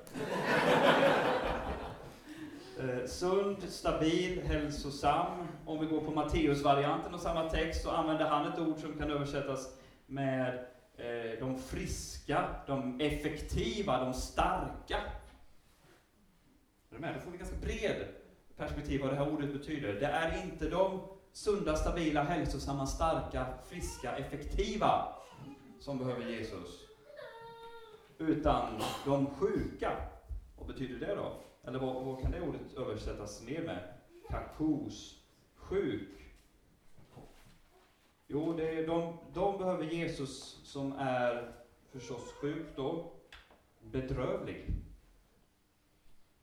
[2.81, 5.49] Eh, sund, stabil, hälsosam.
[5.67, 9.11] Om vi går på Matteus-varianten av samma text så använder han ett ord som kan
[9.11, 10.67] översättas med
[11.01, 14.97] Eh, de friska, de effektiva, de starka.
[16.91, 17.15] Är du med?
[17.15, 18.09] Då får vi ganska bred
[18.57, 19.93] perspektiv vad det här ordet betyder.
[19.93, 21.01] Det är inte de
[21.33, 25.09] sunda, stabila, hälsosamma, starka, friska, effektiva
[25.79, 26.81] som behöver Jesus.
[28.19, 29.97] Utan de sjuka.
[30.59, 31.33] Vad betyder det då?
[31.65, 33.95] Eller vad, vad kan det ordet översättas mer med?
[34.29, 36.20] Kakos, sjuk.
[38.33, 41.53] Jo, det är de, de behöver Jesus som är
[41.88, 43.12] förstås sjuk då,
[43.81, 44.66] bedrövlig,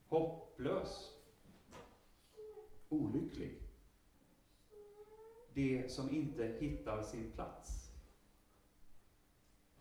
[0.08, 1.13] hopplös,
[2.89, 3.62] olycklig.
[5.54, 7.91] Det som inte hittar sin plats.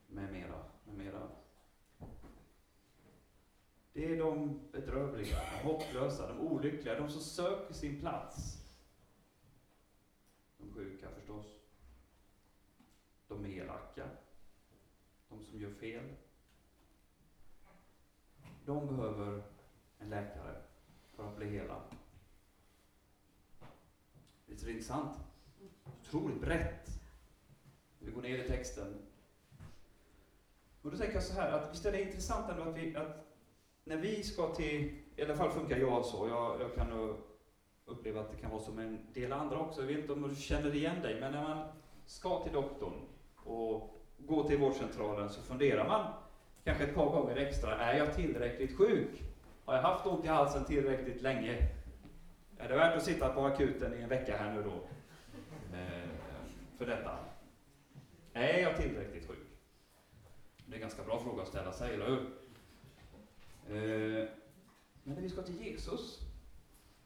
[0.07, 1.29] Med mera, med mera.
[3.93, 8.59] Det är de bedrövliga, de hopplösa, de olyckliga, de som söker sin plats.
[10.59, 11.56] De sjuka förstås.
[13.29, 14.09] De är elaka.
[15.29, 16.05] De som gör fel.
[18.65, 19.43] De behöver
[19.99, 20.63] en läkare
[21.15, 21.83] för att bli hela.
[24.47, 25.19] Visst är det intressant?
[25.85, 27.01] Otroligt brett.
[27.99, 28.95] Vi går ner i texten.
[30.83, 33.27] Och då tänker jag så här, att visst är det intressant ändå att vi, att
[33.85, 37.17] när vi ska till, i alla fall funkar jag så, jag, jag kan nog
[37.85, 40.35] uppleva att det kan vara som en del andra också, jag vet inte om du
[40.35, 41.69] känner igen dig, men när man
[42.07, 43.16] ska till doktorn
[43.47, 46.13] och gå till vårdcentralen så funderar man
[46.65, 49.23] kanske ett par gånger extra, är jag tillräckligt sjuk?
[49.65, 51.69] Har jag haft ont i halsen tillräckligt länge?
[52.59, 54.75] Är det värt att sitta på akuten i en vecka här nu då?
[55.77, 56.09] Eh,
[56.79, 57.19] för detta?
[58.33, 59.47] Är jag tillräckligt sjuk?
[60.67, 62.21] Det är en ganska bra fråga att ställa sig, eller hur?
[63.69, 64.29] Eh,
[65.03, 66.21] men när vi ska till Jesus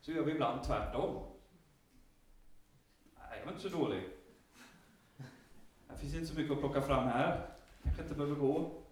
[0.01, 1.23] så gör vi ibland tvärtom.
[3.19, 4.03] Nej, jag var inte så dålig.
[6.01, 7.47] Det finns inte så mycket att plocka fram här.
[7.83, 8.83] Kanske inte behöver gå.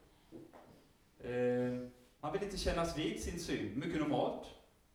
[1.18, 1.88] Eh,
[2.20, 3.76] man vill inte kännas vid sin synd.
[3.76, 4.46] Mycket normalt.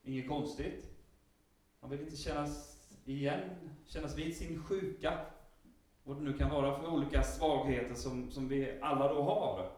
[0.03, 0.89] Inget konstigt.
[1.79, 3.49] Man vill inte kännas igen,
[3.85, 5.25] kännas vid sin sjuka.
[6.03, 9.71] Vad det nu kan vara för olika svagheter som, som vi alla då har.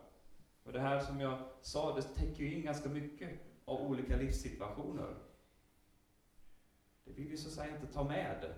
[0.63, 3.29] Och det här som jag sa, det täcker ju in ganska mycket
[3.65, 5.15] av olika livssituationer.
[7.03, 8.53] Det vill vi så att säga inte ta med.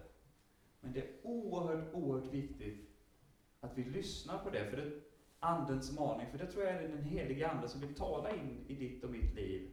[0.79, 2.86] Men det är oerhört, oerhört viktigt
[3.61, 4.91] att vi lyssnar på det, för det är
[5.39, 8.73] Andens maning, för det tror jag är den heliga Ande som vill tala in i
[8.73, 9.69] ditt och mitt liv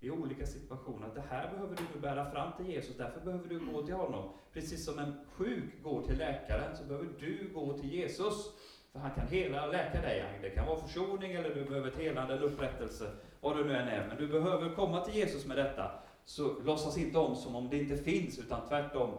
[0.00, 1.06] i olika situationer.
[1.06, 3.94] Att det här behöver du nu bära fram till Jesus, därför behöver du gå till
[3.94, 4.30] honom.
[4.52, 8.52] Precis som en sjuk går till läkaren, så behöver du gå till Jesus.
[8.92, 10.38] För han kan hela och läka dig.
[10.42, 13.88] Det kan vara försoning, eller du behöver ett helande, eller upprättelse, vad det nu än
[13.88, 14.08] är.
[14.08, 15.90] Men du behöver komma till Jesus med detta.
[16.24, 19.10] Så låtsas inte om som om det inte finns, utan tvärtom.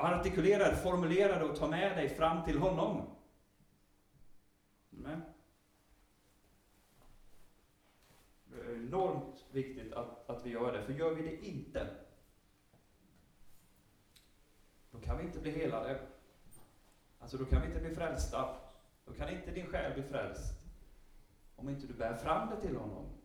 [0.00, 3.16] Artikulerar, Artikulera det, formulera det och ta med dig fram till honom.
[4.90, 5.20] Med?
[8.44, 11.86] Det är enormt viktigt att, att vi gör det, för gör vi det inte,
[14.90, 16.00] då kan vi inte bli helade.
[17.18, 18.56] Alltså då kan vi inte bli frälsta.
[19.04, 20.54] Då kan inte din själ bli frälst.
[21.56, 23.19] Om inte du bär fram det till honom.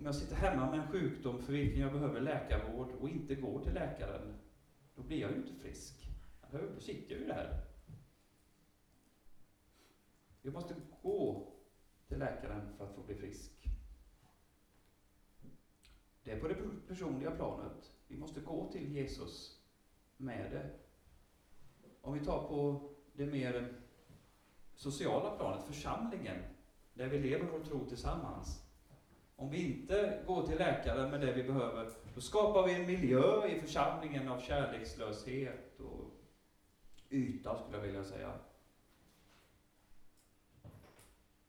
[0.00, 3.64] Om jag sitter hemma med en sjukdom för vilken jag behöver läkarvård och inte går
[3.64, 4.34] till läkaren,
[4.94, 6.06] då blir jag ju inte frisk.
[6.50, 7.64] Då sitter jag ju där.
[10.42, 11.52] Jag måste gå
[12.08, 13.68] till läkaren för att få bli frisk.
[16.22, 16.56] Det är på det
[16.88, 17.96] personliga planet.
[18.06, 19.62] Vi måste gå till Jesus
[20.16, 20.70] med det.
[22.00, 23.80] Om vi tar på det mer
[24.74, 26.38] sociala planet, församlingen,
[26.94, 28.69] där vi lever vår tro tillsammans.
[29.40, 33.46] Om vi inte går till läkaren med det vi behöver, då skapar vi en miljö
[33.46, 36.10] i församlingen av kärlekslöshet och
[37.10, 38.32] yta, skulle jag vilja säga.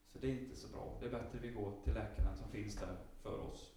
[0.08, 0.98] Så det är inte så bra.
[1.00, 3.74] Det är bättre att vi går till läkaren som finns där för oss.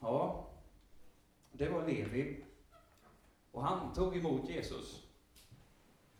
[0.00, 0.50] Ja,
[1.52, 2.44] det var Levi.
[3.50, 5.06] Och han tog emot Jesus.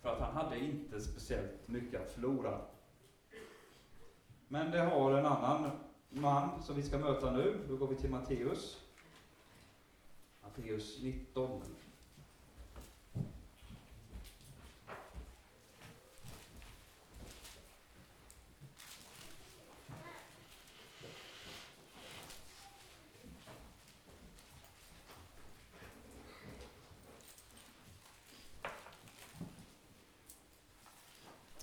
[0.01, 2.72] För att han hade inte speciellt mycket att förlora.
[4.53, 5.71] Men det har en annan
[6.09, 7.59] man som vi ska möta nu.
[7.69, 8.81] Då går vi till Matteus.
[10.43, 11.63] Matteus 19.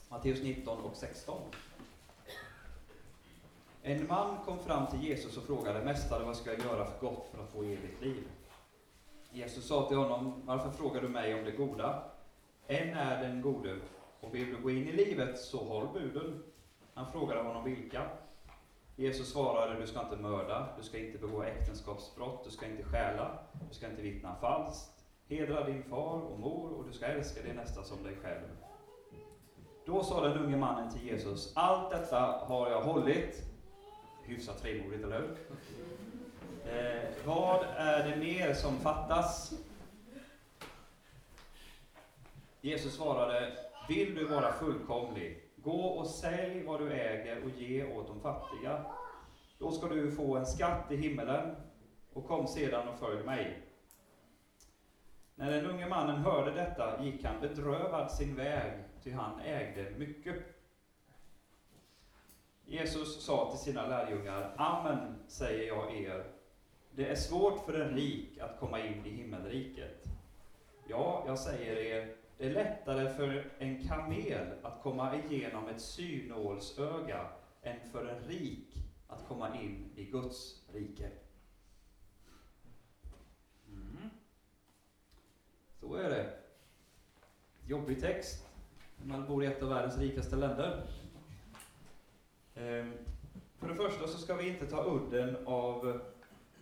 [0.09, 1.41] Matteus 19 och 16.
[3.89, 7.27] En man kom fram till Jesus och frågade Mästare, vad ska jag göra för gott
[7.31, 8.27] för att få evigt liv?
[9.31, 12.03] Jesus sa till honom, varför frågar du mig om det goda?
[12.67, 13.75] En är den gode,
[14.19, 16.43] och vill du gå in i livet så håll buden.
[16.93, 18.01] Han frågade honom vilka.
[18.95, 23.39] Jesus svarade, du ska inte mörda, du ska inte begå äktenskapsbrott, du ska inte stjäla,
[23.69, 27.55] du ska inte vittna falskt, hedra din far och mor och du ska älska din
[27.55, 28.47] nästa som dig själv.
[29.85, 33.48] Då sa den unge mannen till Jesus, allt detta har jag hållit.
[34.29, 35.37] Hyfsat frimodigt, eller hur?
[36.71, 39.53] Eh, vad är det mer som fattas?
[42.61, 43.57] Jesus svarade,
[43.87, 48.85] vill du vara fullkomlig, gå och sälj vad du äger och ge åt de fattiga.
[49.57, 51.55] Då ska du få en skatt i himmelen
[52.13, 53.61] och kom sedan och följ mig.
[55.35, 58.71] När den unge mannen hörde detta gick han bedrövad sin väg,
[59.03, 60.58] ty han ägde mycket.
[62.69, 66.23] Jesus sa till sina lärjungar, Amen säger jag er,
[66.91, 70.05] det är svårt för en rik att komma in i himmelriket.
[70.87, 77.27] Ja, jag säger er, det är lättare för en kamel att komma igenom ett synålsöga
[77.61, 78.67] än för en rik
[79.07, 81.09] att komma in i Guds rike.
[83.67, 84.09] Mm.
[85.79, 86.39] Så är det.
[87.67, 88.45] Jobbig text.
[89.03, 90.83] Man bor i ett av världens rikaste länder.
[92.59, 92.93] Ehm,
[93.59, 95.99] för det första så ska vi inte ta udden av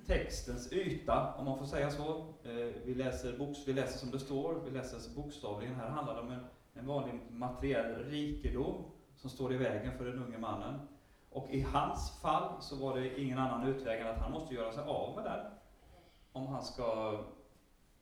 [0.07, 2.33] textens yta, om man får säga så.
[2.43, 5.75] Ehm, vi läser, boks, vi läser som det står, vi läser bokstavligen.
[5.75, 8.83] Här handlar det om en, en vanlig materiell rikedom
[9.15, 10.79] som står i vägen för den unge mannen.
[11.29, 14.71] Och i hans fall så var det ingen annan utväg än att han måste göra
[14.71, 15.45] sig av med den
[16.31, 17.19] om han ska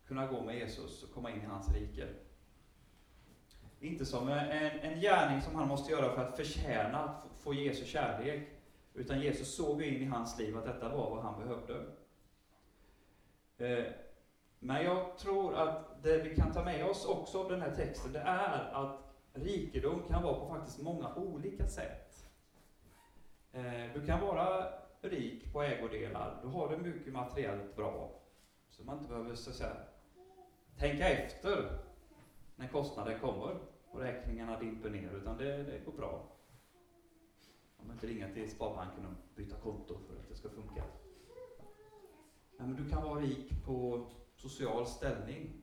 [0.07, 2.07] kunna gå med Jesus och komma in i hans rike.
[3.79, 7.85] Inte som en, en gärning som han måste göra för att förtjäna att få Jesu
[7.85, 8.47] kärlek,
[8.93, 11.85] utan Jesus såg in i hans liv att detta var vad han behövde.
[13.57, 13.85] Eh,
[14.59, 18.13] men jag tror att det vi kan ta med oss också av den här texten,
[18.13, 18.99] det är att
[19.33, 22.25] rikedom kan vara på faktiskt många olika sätt.
[23.51, 24.69] Eh, du kan vara
[25.01, 28.21] rik på ägodelar, Du har det mycket materiellt bra,
[28.69, 29.77] så man inte behöver så att säga,
[30.77, 31.79] tänka efter
[32.55, 33.57] när kostnader kommer
[33.91, 36.34] och räkningarna dimper ner, utan det, det går bra.
[37.87, 40.83] Man behöver inte ringa till Sparbanken och byta konto för att det ska funka.
[42.57, 45.61] Nej, men du kan vara rik på social ställning.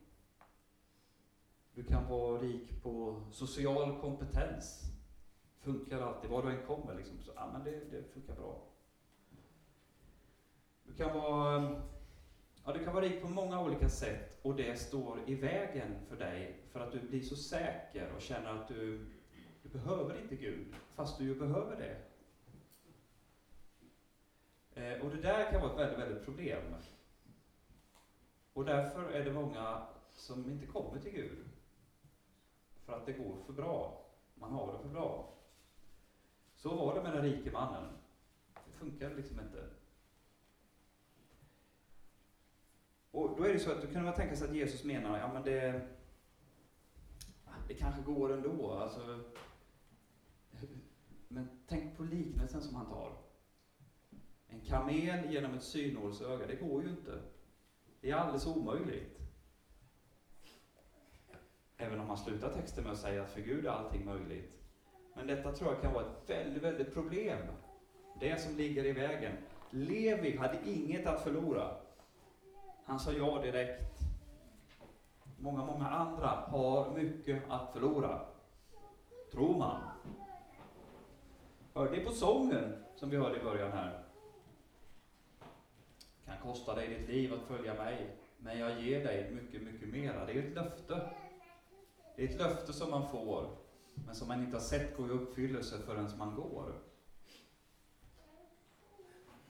[1.73, 4.83] Du kan vara rik på social kompetens.
[5.59, 6.95] Funkar alltid, var du än kommer.
[6.95, 7.17] Liksom.
[7.19, 8.67] Så, ja, men det, det funkar bra.
[10.83, 11.81] Du kan vara
[12.65, 16.15] Ja, du kan vara rik på många olika sätt och det står i vägen för
[16.15, 19.05] dig för att du blir så säker och känner att du,
[19.63, 22.12] du behöver inte Gud, fast du ju behöver det.
[24.75, 26.75] Eh, och det där kan vara ett väldigt, väldigt problem.
[28.53, 31.45] Och därför är det många som inte kommer till Gud.
[32.85, 34.05] För att det går för bra.
[34.35, 35.33] Man har det för bra.
[36.55, 37.89] Så var det med den rike mannen.
[38.53, 39.69] Det funkar liksom inte.
[43.11, 45.33] Och då är det så att då kan man tänka sig att Jesus menar, ja
[45.33, 45.87] men det,
[47.67, 48.71] det kanske går ändå.
[48.71, 49.23] Alltså,
[51.27, 53.22] men tänk på liknelsen som han tar.
[54.53, 57.19] En kamel genom ett synålsöga, det går ju inte.
[58.01, 59.19] Det är alldeles omöjligt.
[61.77, 64.51] Även om man slutar texten med att säga att för Gud är allting möjligt.
[65.13, 67.37] Men detta tror jag kan vara ett väldigt, väldigt problem.
[68.19, 69.37] Det som ligger i vägen.
[69.69, 71.75] Levi hade inget att förlora.
[72.83, 73.99] Han sa ja direkt.
[75.39, 78.21] Många, många andra har mycket att förlora.
[79.31, 79.81] Tror man.
[81.73, 84.02] Hörde ni på sången som vi hörde i början här?
[86.33, 90.25] Kan kosta dig ditt liv att följa mig, men jag ger dig mycket, mycket mera.
[90.25, 91.09] Det är ett löfte.
[92.15, 93.49] Det är ett löfte som man får,
[94.05, 96.73] men som man inte har sett gå i uppfyllelse förrän man går.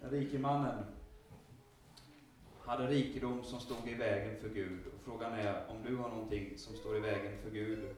[0.02, 0.84] Den rike mannen
[2.60, 4.88] hade rikedom som stod i vägen för Gud.
[4.88, 7.96] Och frågan är om du har någonting som står i vägen för Gud.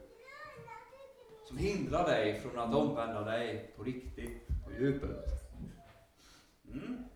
[1.48, 5.26] Som hindrar dig från att omvända dig på riktigt, på djupet.
[6.72, 7.15] Mm.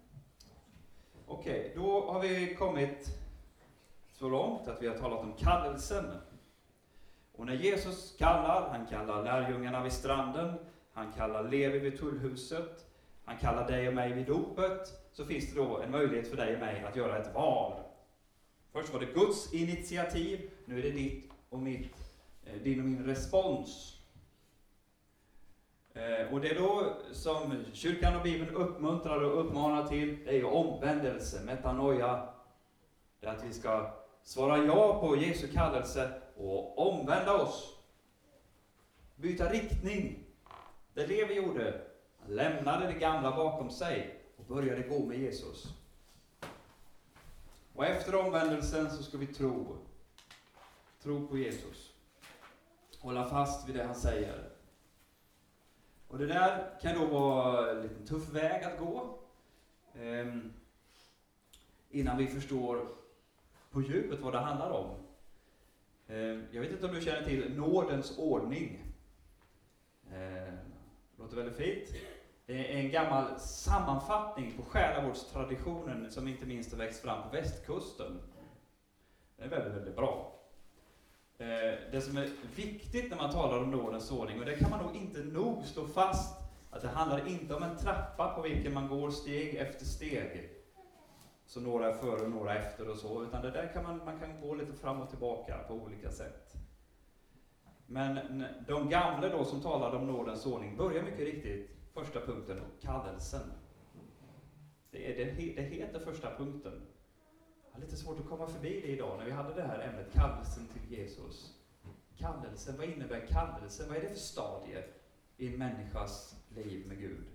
[1.31, 3.17] Okej, okay, då har vi kommit
[4.13, 6.05] så långt att vi har talat om kallelsen.
[7.35, 10.53] Och när Jesus kallar, han kallar lärjungarna vid stranden,
[10.93, 12.85] han kallar Levi vid tullhuset,
[13.25, 16.53] han kallar dig och mig vid dopet, så finns det då en möjlighet för dig
[16.53, 17.73] och mig att göra ett val.
[18.71, 21.95] Först var det Guds initiativ, nu är det ditt och mitt,
[22.45, 23.98] eh, din och min respons.
[25.99, 30.35] Eh, och det är då som kyrkan och Bibeln uppmuntrar och uppmanar till, det är
[30.35, 32.27] ju omvändelse, metanoia.
[33.19, 33.93] Det är att vi ska
[34.23, 37.75] svara ja på Jesu kallelse och omvända oss.
[39.15, 40.23] Byta riktning.
[40.93, 41.81] Det är det vi gjorde.
[42.19, 45.67] Han lämnade det gamla bakom sig och började gå med Jesus.
[47.75, 49.77] Och efter omvändelsen så ska vi tro.
[51.03, 51.93] Tro på Jesus.
[52.99, 54.48] Hålla fast vid det han säger.
[56.09, 59.19] Och det där kan då vara en liten tuff väg att gå.
[59.93, 60.53] Um,
[61.89, 62.87] innan vi förstår
[63.71, 64.95] på djupet vad det handlar om.
[66.07, 68.83] Eh, jag vet inte om du känner till nådens ordning.
[70.11, 70.53] Eh,
[71.17, 71.93] låter väldigt fint.
[72.45, 78.21] Det är en gammal sammanfattning på själavårdstraditionen som inte minst har växt fram på västkusten.
[79.37, 80.38] Den är väldigt, väldigt bra.
[81.41, 84.85] Eh, det som är viktigt när man talar om nådens ordning, och det kan man
[84.85, 86.37] nog inte nog slå fast,
[86.69, 90.49] att det handlar inte om en trappa på vilken man går steg efter steg.
[91.45, 94.19] Så några är före och några efter och så, utan det där kan man, man
[94.19, 96.53] kan gå lite fram och tillbaka på olika sätt.
[97.85, 103.51] Men de gamla då som talade om nådens ordning börjar mycket riktigt, första punkten, kallelsen.
[104.91, 106.81] Det, är, det, det heter första punkten.
[107.81, 110.97] Lite svårt att komma förbi det idag när vi hade det här ämnet, kallelsen till
[110.97, 111.59] Jesus.
[112.17, 113.87] Kallelsen, vad innebär kallelsen?
[113.87, 114.83] Vad är det för stadie
[115.37, 117.27] i en människas liv med Gud?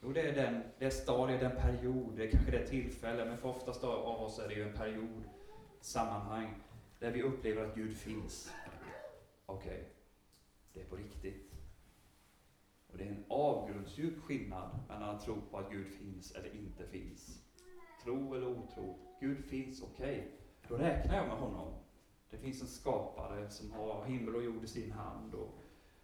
[0.00, 3.48] Jo, det är den, det stadie, den period, det är kanske det tillfälle, men för
[3.48, 5.22] oftast av oss är det ju en period,
[5.80, 6.62] sammanhang,
[6.98, 8.52] där vi upplever att Gud finns.
[9.46, 9.84] Okej, okay.
[10.72, 11.52] det är på riktigt.
[12.92, 16.86] Och det är en avgrundsdjup skillnad mellan att tro på att Gud finns eller inte
[16.86, 17.47] finns.
[18.04, 18.98] Tro eller otro.
[19.20, 20.18] Gud finns, okej.
[20.18, 20.30] Okay.
[20.68, 21.74] Då räknar jag med honom.
[22.30, 25.54] Det finns en skapare som har himmel och jord i sin hand och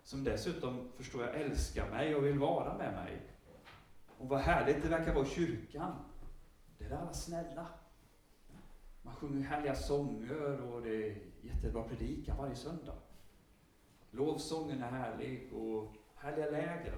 [0.02, 3.22] som dessutom, förstår jag, älskar mig och vill vara med mig.
[4.18, 5.94] Och vad härligt det verkar vara i kyrkan.
[6.78, 7.66] Det är alla snälla.
[9.02, 12.96] Man sjunger härliga sånger och det är jättebra predikan varje söndag.
[14.10, 16.96] Lovsången är härlig och härliga läger.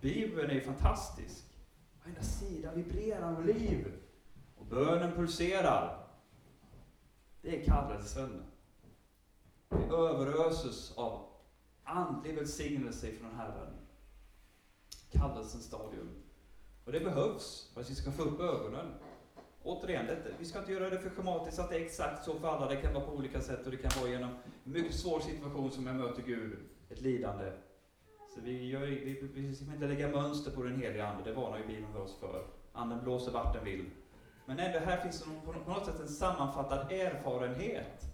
[0.00, 1.49] Bibeln är fantastisk.
[2.02, 3.92] Varenda sida vibrerar av liv.
[4.56, 6.06] Och bönen pulserar.
[7.42, 8.42] Det är kallelsen.
[9.68, 11.26] Vi överöses av
[11.84, 13.74] andlig välsignelse från Herren.
[15.10, 16.08] Kallelsens stadium.
[16.84, 18.94] Och det behövs för att vi ska få upp ögonen.
[19.62, 22.48] Återigen, det, vi ska inte göra det för schematiskt att det är exakt så för
[22.48, 22.68] alla.
[22.68, 24.30] Det kan vara på olika sätt och det kan vara genom
[24.64, 26.58] en mycket svår situation som jag möter Gud,
[26.90, 27.52] ett lidande.
[28.34, 31.58] Så vi, gör, vi, vi ska inte lägga mönster på den heliga Ande, det varnar
[31.58, 32.46] ju Bibeln för oss för.
[32.72, 33.90] Anden blåser vart den vill.
[34.46, 38.04] Men ändå här finns på något sätt en sammanfattad erfarenhet.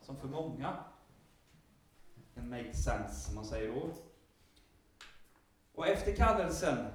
[0.00, 0.76] Som för många
[2.34, 3.90] can make sense, som man säger då.
[5.74, 6.86] Och efter kallelsen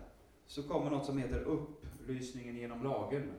[0.46, 3.32] så kommer något som heter upplysningen genom lagen.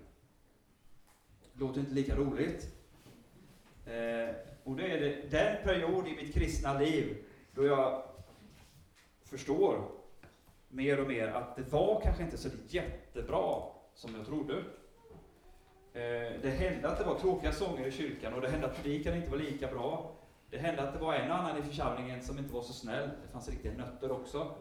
[1.53, 2.75] Låter inte lika roligt.
[3.87, 4.35] Eh,
[4.65, 7.25] och det är det, den period i mitt kristna liv
[7.55, 8.12] då jag
[9.33, 9.89] förstår
[10.69, 13.63] mer och mer att det var kanske inte så jättebra
[13.95, 14.55] som jag trodde.
[15.93, 19.17] Eh, det hände att det var tråkiga sånger i kyrkan och det hände att predikan
[19.17, 20.15] inte var lika bra.
[20.51, 23.11] Det hände att det var en annan i församlingen som inte var så snäll.
[23.23, 24.55] Det fanns riktiga nötter också.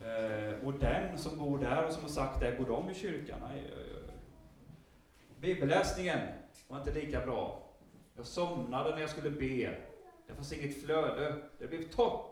[0.00, 3.38] Eh, och den som bor där och som har sagt det, går de i kyrkan?
[3.48, 3.70] Nej,
[5.40, 6.18] Bibelläsningen
[6.68, 7.62] var inte lika bra.
[8.16, 9.78] Jag somnade när jag skulle be.
[10.26, 11.36] Det fanns inget flöde.
[11.58, 12.31] Det blev torrt.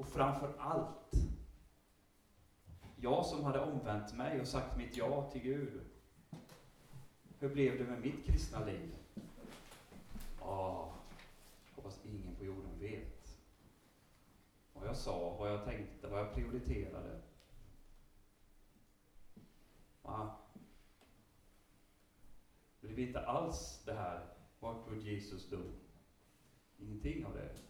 [0.00, 1.14] Och framför allt,
[2.96, 5.80] jag som hade omvänt mig och sagt mitt ja till Gud.
[7.38, 8.94] Hur blev det med mitt kristna liv?
[10.42, 10.88] Ah,
[11.74, 13.38] hoppas ingen på jorden vet.
[14.72, 17.20] Vad jag sa, vad jag tänkte, vad jag prioriterade.
[20.02, 20.36] Va?
[22.80, 24.26] Det blev inte alls det här,
[24.60, 25.62] what would Jesus do?
[26.78, 27.69] Ingenting av det.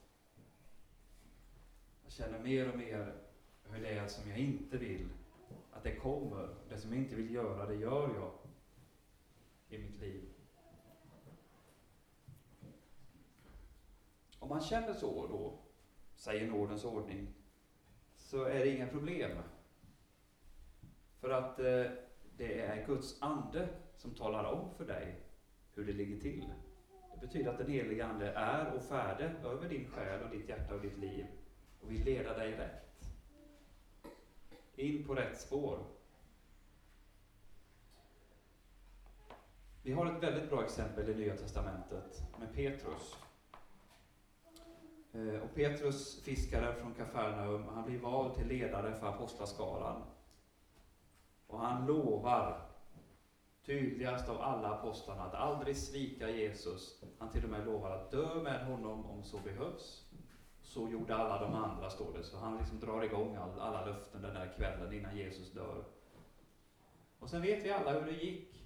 [2.20, 3.14] Jag känner mer och mer
[3.64, 5.08] hur det är som jag inte vill
[5.72, 6.48] att det kommer.
[6.68, 8.32] Det som jag inte vill göra, det gör jag
[9.68, 10.28] i mitt liv.
[14.38, 15.58] Om man känner så då,
[16.16, 17.26] säger nådens ordning,
[18.16, 19.38] så är det inga problem.
[21.20, 21.84] För att eh,
[22.36, 25.20] det är Guds ande som talar om för dig
[25.74, 26.52] hur det ligger till.
[27.14, 30.74] Det betyder att den helige Ande är och färde över din själ och ditt hjärta
[30.74, 31.26] och ditt liv
[31.80, 33.10] och vill leda dig rätt.
[34.76, 35.78] In på rätt spår.
[39.82, 43.16] Vi har ett väldigt bra exempel i Nya Testamentet med Petrus.
[45.12, 50.02] Eh, och Petrus, fiskare från Kafarnaum, han blir vald till ledare för apostlaskaran.
[51.46, 52.60] Och han lovar,
[53.66, 57.02] tydligast av alla apostlarna, att aldrig svika Jesus.
[57.18, 60.09] Han till och med lovar att dö med honom om så behövs.
[60.70, 62.24] Så gjorde alla de andra, står det.
[62.24, 65.84] Så han liksom drar igång all, alla löften den där kvällen innan Jesus dör.
[67.18, 68.64] Och sen vet vi alla hur det gick.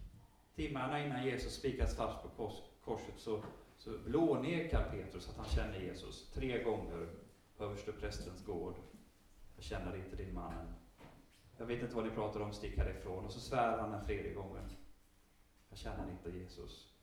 [0.54, 3.42] Timmarna innan Jesus spikas fast på kors, korset så,
[3.78, 6.30] så blånekar Petrus att han känner Jesus.
[6.30, 7.08] Tre gånger
[7.56, 8.74] på översteprästens gård.
[9.56, 10.74] Jag känner inte din mannen.
[11.56, 13.24] Jag vet inte vad ni pratar om, stick härifrån.
[13.24, 14.64] Och så svär han den tredje gången.
[15.68, 16.93] Jag känner inte Jesus.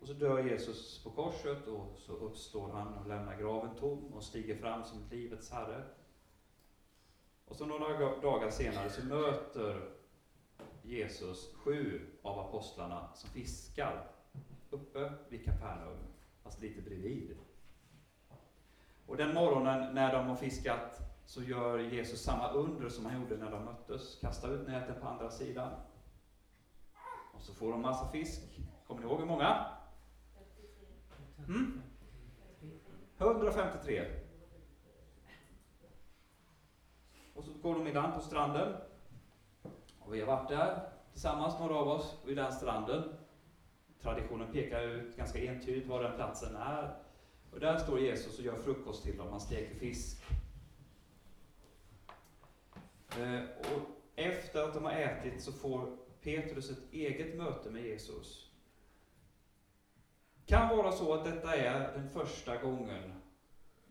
[0.00, 4.24] Och så dör Jesus på korset och så uppstår han och lämnar graven tom och
[4.24, 5.84] stiger fram som livets herre.
[7.44, 9.90] Och så några dagar senare så möter
[10.82, 14.10] Jesus sju av apostlarna som fiskar
[14.70, 15.98] uppe vid Kapernaum,
[16.42, 17.36] fast lite bredvid.
[19.06, 23.36] Och den morgonen när de har fiskat så gör Jesus samma under som han gjorde
[23.36, 24.18] när de möttes.
[24.20, 25.72] Kastar ut näten på andra sidan.
[27.34, 28.42] Och så får de massa fisk.
[28.86, 29.77] Kommer ni ihåg hur många?
[31.48, 31.82] Mm?
[33.18, 34.04] 153.
[37.34, 38.76] Och så går de i land på stranden.
[39.98, 43.02] Och vi har varit där tillsammans, några av oss, vid den stranden.
[44.02, 46.96] Traditionen pekar ut ganska entydigt var den platsen är.
[47.52, 49.28] Och där står Jesus och gör frukost till dem.
[49.30, 50.24] Han steker fisk.
[53.18, 53.80] Eh, och
[54.16, 58.47] efter att de har ätit så får Petrus ett eget möte med Jesus.
[60.48, 63.12] Kan vara så att detta är den första gången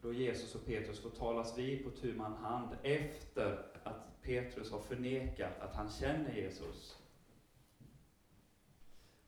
[0.02, 4.80] då Jesus och Petrus får talas vid på tu man hand efter att Petrus har
[4.80, 6.98] förnekat att han känner Jesus.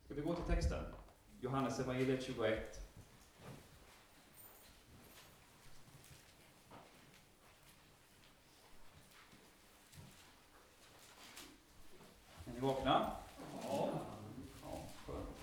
[0.05, 0.83] Ska vi gå till texten?
[1.41, 2.89] Johannes evangeliet 21.
[12.45, 13.11] Är ni vakna?
[13.63, 13.89] Ja.
[14.63, 15.39] ja skönt.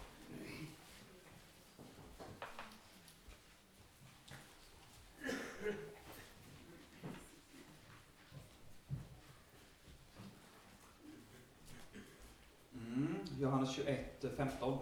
[12.97, 14.72] Mm, Johannes 21, 15.
[14.72, 14.78] Eh,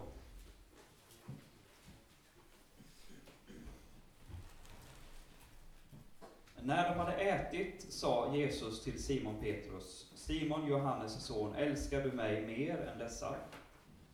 [6.63, 12.47] När de hade ätit sa Jesus till Simon Petrus, Simon Johannes son, älskar du mig
[12.47, 13.35] mer än dessa?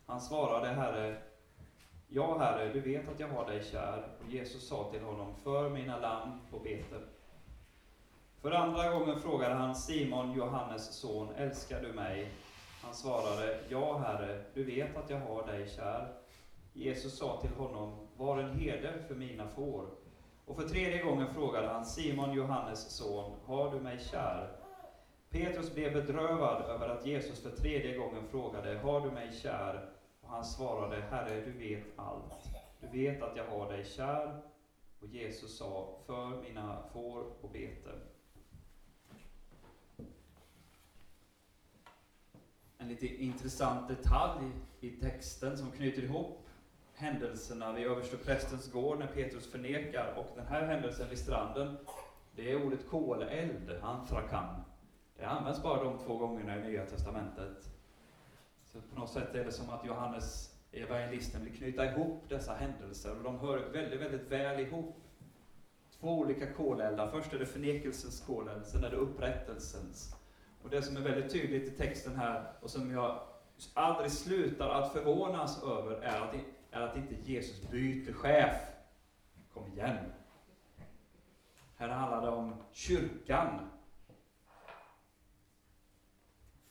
[0.07, 1.23] Han svarade, Herre,
[2.09, 4.09] ja Herre, du vet att jag har dig kär.
[4.25, 7.01] Och Jesus sa till honom, för mina lamm på bete.
[8.41, 12.31] För andra gången frågade han Simon Johannes son, älskar du mig?
[12.83, 16.15] Han svarade, ja Herre, du vet att jag har dig kär.
[16.73, 19.87] Jesus sa till honom, var en herde för mina får.
[20.45, 24.49] Och för tredje gången frågade han Simon Johannes son, har du mig kär?
[25.31, 29.91] Petrus blev bedrövad över att Jesus för tredje gången frågade, har du mig kär?
[30.21, 32.33] Och han svarade, Herre, du vet allt.
[32.81, 34.43] Du vet att jag har dig kär.
[35.01, 37.91] Och Jesus sa, för mina får och bete.
[42.81, 44.51] En lite intressant detalj
[44.81, 46.41] i texten som knyter ihop
[47.01, 51.77] händelserna vid översteprästens gård när Petrus förnekar och den här händelsen vid stranden,
[52.37, 54.63] det är ordet koleld, antrakan.
[55.19, 57.71] Det används bara de två gångerna i Nya Testamentet.
[58.65, 63.17] Så på något sätt är det som att Johannes evangelisten vill knyta ihop dessa händelser
[63.17, 64.97] och de hör väldigt, väldigt väl ihop.
[66.01, 67.11] Två olika koleldar.
[67.11, 70.20] Först är det förnekelsens koleld, sen är det upprättelsens.
[70.63, 73.21] Och det som är väldigt tydligt i texten här och som jag
[73.75, 76.35] aldrig slutar att förvånas över är att,
[76.71, 78.57] är att inte Jesus byter chef.
[79.53, 79.97] Kom igen!
[81.77, 83.71] Här handlar det om kyrkan.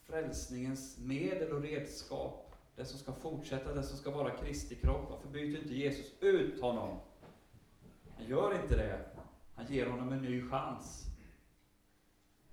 [0.02, 2.56] Frälsningens medel och redskap.
[2.76, 5.10] Det som ska fortsätta, det som ska vara Kristi kropp.
[5.10, 6.98] Varför byter inte Jesus ut honom?
[8.16, 9.00] Han gör inte det.
[9.54, 11.06] Han ger honom en ny chans.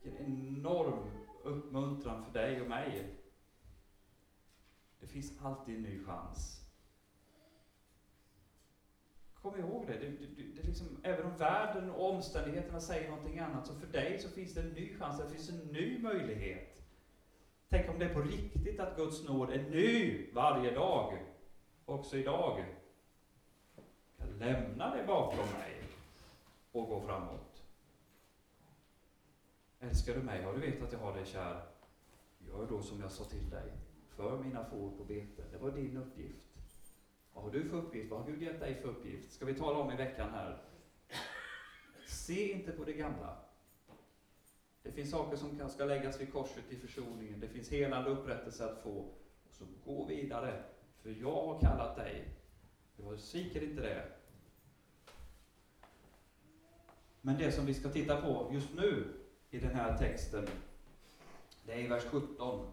[0.01, 1.16] Vilken enorm
[1.47, 3.15] uppmuntran för dig och mig.
[4.99, 6.61] Det finns alltid en ny chans.
[9.33, 9.93] Kom ihåg det.
[9.93, 14.19] det, det, det liksom, även om världen och omständigheterna säger någonting annat, så för dig
[14.19, 16.83] så finns det en ny chans, det finns en ny möjlighet.
[17.69, 21.17] Tänk om det är på riktigt att Guds nåd är ny varje dag,
[21.85, 22.65] också idag.
[24.17, 25.81] Jag lämnar det bakom mig
[26.71, 27.46] och går framåt.
[29.79, 30.41] Älskar du mig?
[30.41, 31.61] Ja, du vet att jag har dig kär.
[32.39, 33.71] Gör då som jag sa till dig.
[34.07, 35.43] För mina får på bete.
[35.51, 36.47] Det var din uppgift.
[37.33, 38.11] Vad har du för uppgift?
[38.11, 39.31] Vad har Gud gett dig för uppgift?
[39.31, 40.61] Ska vi tala om i veckan här.
[42.07, 43.37] Se inte på det gamla.
[44.83, 47.39] Det finns saker som ska läggas vid korset i försoningen.
[47.39, 48.99] Det finns helande upprättelse att få.
[49.49, 50.63] Och så gå vidare.
[51.01, 52.27] För jag har kallat dig.
[52.97, 54.11] Jag sviker inte det.
[57.21, 59.13] Men det som vi ska titta på just nu
[59.51, 60.47] i den här texten,
[61.65, 62.67] det är i vers 17.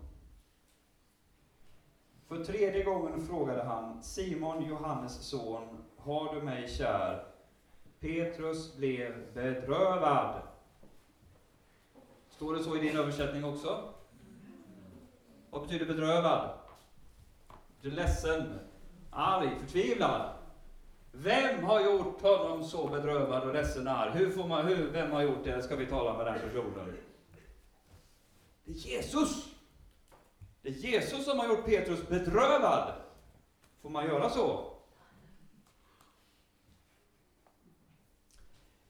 [2.29, 7.27] För tredje gången frågade han, Simon, Johannes son, har du mig kär?
[8.01, 10.43] Petrus blev bedrövad.
[12.31, 13.95] Står det så i din översättning också?
[15.51, 16.59] Vad betyder bedrövad?
[17.81, 18.59] Du är ledsen,
[19.11, 20.34] arg, förtvivlad.
[21.17, 24.11] Vem har gjort honom så bedrövad och ledsen arg?
[24.13, 25.63] Hur får man, hur, vem har gjort det?
[25.63, 26.97] Ska vi tala med den personen?
[28.65, 29.55] Det är Jesus!
[30.63, 32.93] Det är Jesus som har gjort Petrus bedrövad.
[33.83, 34.71] Får man göra så?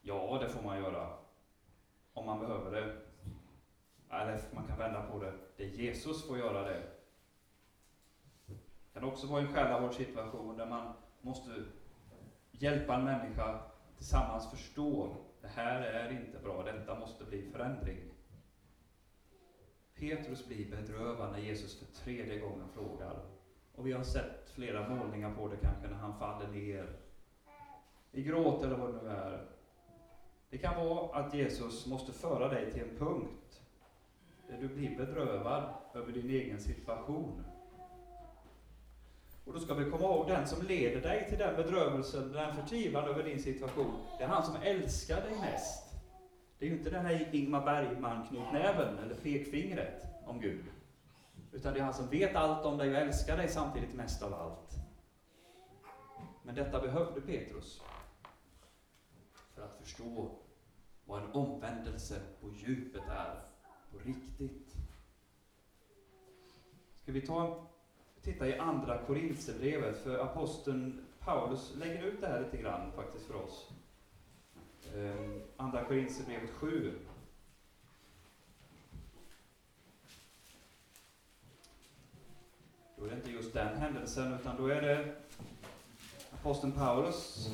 [0.02, 1.08] Ja, det får man göra.
[2.14, 2.96] Om man behöver det.
[4.10, 5.32] Eller man kan vända på det.
[5.56, 6.82] Det är Jesus får göra det.
[8.46, 8.54] Det
[8.94, 11.50] kan också vara en själavårdssituation där man måste
[12.64, 13.60] hjälpa en människa
[13.96, 15.16] tillsammans förstå.
[15.40, 17.98] Det här är inte bra, detta måste bli förändring.
[19.94, 23.20] Petrus blir bedrövad när Jesus för tredje gången frågar.
[23.74, 26.96] Och vi har sett flera målningar på det kanske när han faller ner
[28.12, 29.46] i gråt eller vad det nu är.
[30.50, 33.62] Det kan vara att Jesus måste föra dig till en punkt
[34.48, 37.44] där du blir bedrövad över din egen situation.
[39.44, 43.04] Och då ska vi komma ihåg, den som leder dig till den bedrövelsen, den förtvivlan
[43.04, 45.94] över din situation, det är han som älskar dig mest.
[46.58, 50.64] Det är ju inte den här Ingmar Bergman-knytnäven eller pekfingret om Gud.
[51.52, 54.34] Utan det är han som vet allt om dig och älskar dig samtidigt mest av
[54.34, 54.74] allt.
[56.42, 57.82] Men detta behövde Petrus
[59.54, 60.30] för att förstå
[61.04, 63.42] vad en omvändelse på djupet är,
[63.92, 64.74] på riktigt.
[67.02, 67.66] Ska vi ta
[68.24, 73.34] titta i andra Korinthierbrevet, för aposteln Paulus lägger ut det här lite grann faktiskt för
[73.34, 73.70] oss.
[74.94, 76.98] Ehm, andra Korinthierbrevet 7.
[82.96, 85.14] Då är det inte just den händelsen, utan då är det
[86.34, 87.48] aposteln Paulus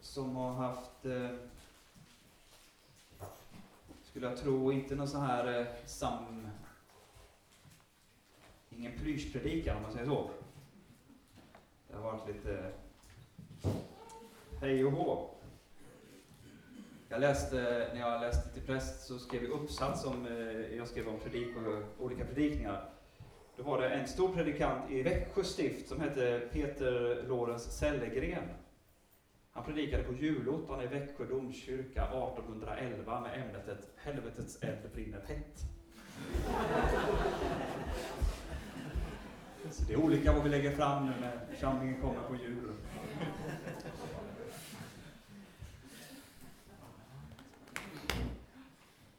[0.00, 1.30] som har haft, eh,
[4.02, 6.46] skulle jag tro, inte någon sån här eh, sam
[8.78, 10.30] ingen plyschpredikan om man säger så.
[11.88, 12.72] Det har varit lite
[14.60, 15.30] hej och hå.
[17.08, 21.08] Jag läste, när jag läste till präst så skrev jag uppsats om, eh, jag skrev
[21.08, 22.88] om predik och olika predikningar.
[23.56, 28.44] Då var det en stor predikant i Växjö stift som hette Peter Lorenz Sellegren.
[29.52, 35.62] Han predikade på julottan i Växjö domkyrka 1811 med ämnet ett Helvetets eld brinner tätt.
[39.70, 42.72] Så det är olika vad vi lägger fram nu när församlingen kommer på jul.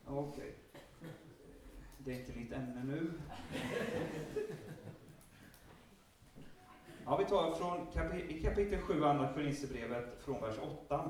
[0.05, 0.29] Okej.
[0.29, 0.51] Okay.
[1.97, 3.11] Det är inte mitt ämne nu.
[7.05, 10.55] Ja, vi tar från kapit i kapitel 7, andra Korinthierbrevet, från vers
[10.87, 11.09] 8.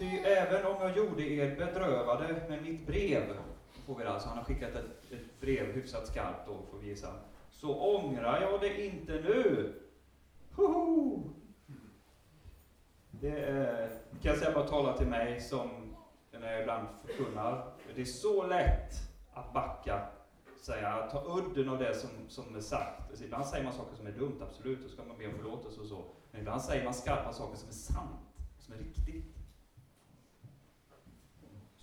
[0.00, 3.36] Ty även om jag gjorde er bedrövade med mitt brev,
[3.86, 7.12] får vi alltså, han har skickat ett, ett brev hyfsat skarpt då, får vi gissa.
[7.50, 9.74] Så ångrar jag det inte nu.
[10.54, 11.22] Hoho!
[13.10, 15.96] Det är, kan jag säga bara tala till mig som
[16.32, 17.72] när jag ibland förkunnar.
[17.94, 18.94] Det är så lätt
[19.34, 20.06] att backa,
[20.60, 23.10] säga, ta udden av det som, som är sagt.
[23.10, 25.80] Alltså, ibland säger man saker som är dumt, absolut, och ska man be om förlåtelse
[25.80, 26.04] och så.
[26.30, 28.20] Men ibland säger man skarpa saker som är sant,
[28.58, 29.39] som är riktigt.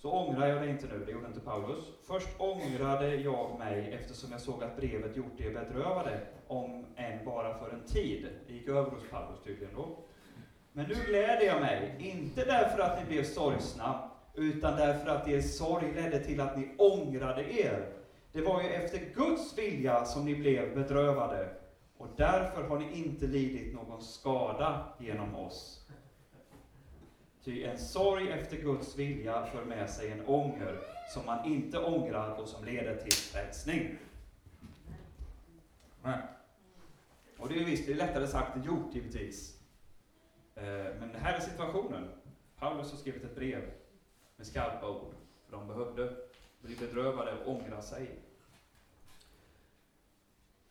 [0.01, 1.83] Så ångrar jag det inte nu, det gjorde inte Paulus.
[2.03, 7.59] Först ångrade jag mig eftersom jag såg att brevet gjort er bedrövade, om än bara
[7.59, 8.27] för en tid.
[8.47, 9.89] Det gick över hos Paulus tydligen då.
[10.71, 15.41] Men nu gläder jag mig, inte därför att ni blev sorgsna, utan därför att er
[15.41, 17.93] sorg ledde till att ni ångrade er.
[18.31, 21.49] Det var ju efter Guds vilja som ni blev bedrövade,
[21.97, 25.86] och därför har ni inte lidit någon skada genom oss.
[27.47, 30.79] Ty en sorg efter Guds vilja för med sig en ånger
[31.13, 33.97] som man inte ångrar och som leder till frälsning.
[37.37, 39.59] Och det är visst, det är lättare sagt än gjort givetvis.
[40.55, 40.63] Eh,
[40.99, 42.09] men det här är situationen.
[42.59, 43.71] Paulus har skrivit ett brev
[44.37, 45.13] med skarpa ord,
[45.45, 46.15] för de behövde
[46.61, 48.19] bli bedrövade och ångra sig.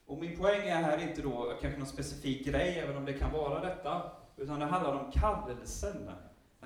[0.06, 3.32] Och min poäng är här inte då kanske någon specifik grej, även om det kan
[3.32, 6.10] vara detta, utan det handlar om kallelsen.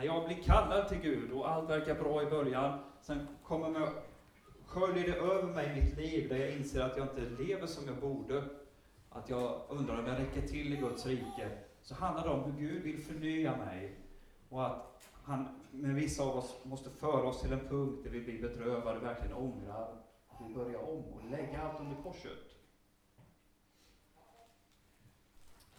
[0.01, 3.93] När jag blir kallad till Gud och allt verkar bra i början, sen kommer med,
[4.67, 7.87] sköljer det över mig i mitt liv där jag inser att jag inte lever som
[7.87, 8.45] jag borde,
[9.11, 12.61] att jag undrar om jag räcker till i Guds rike, så handlar det om hur
[12.61, 13.95] Gud vill förnya mig
[14.49, 18.21] och att han med vissa av oss måste föra oss till en punkt där vi
[18.21, 19.97] blir bedrövade, verkligen ångrar,
[20.29, 22.57] att vi börjar om och lägga allt under korset.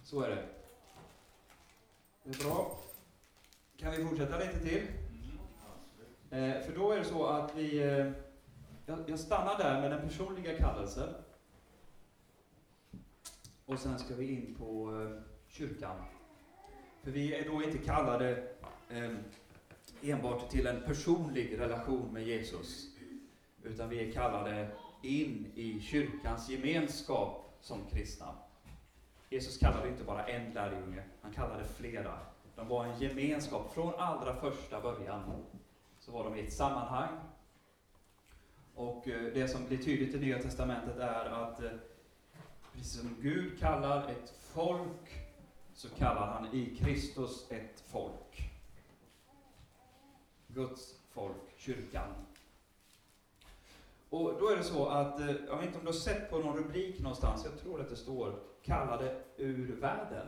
[0.03, 0.47] Så är det.
[2.23, 2.77] Det är bra.
[3.81, 4.81] Kan vi fortsätta lite till?
[6.29, 7.83] Eh, för då är det så att vi...
[7.83, 8.11] Eh,
[8.85, 11.09] jag, jag stannar där med den personliga kallelsen.
[13.65, 15.95] Och sen ska vi in på eh, kyrkan.
[17.03, 18.47] För vi är då inte kallade
[18.89, 19.11] eh,
[20.01, 22.87] enbart till en personlig relation med Jesus.
[23.63, 24.67] Utan vi är kallade
[25.01, 28.35] in i kyrkans gemenskap som kristna.
[29.29, 32.30] Jesus kallade inte bara en lärjunge, han kallade flera.
[32.61, 35.45] De var en gemenskap från allra första början.
[35.99, 37.19] Så var de i ett sammanhang.
[38.75, 41.71] Och eh, det som blir tydligt i Nya Testamentet är att eh,
[42.73, 45.27] precis som Gud kallar ett folk,
[45.73, 48.51] så kallar han i Kristus ett folk.
[50.47, 52.09] Guds folk, kyrkan.
[54.09, 56.37] Och då är det så att, eh, jag vet inte om du har sett på
[56.37, 60.27] någon rubrik någonstans, jag tror att det står kallade ur världen.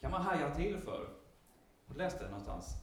[0.00, 1.17] kan man haja till för
[1.88, 2.74] och läste det någonstans?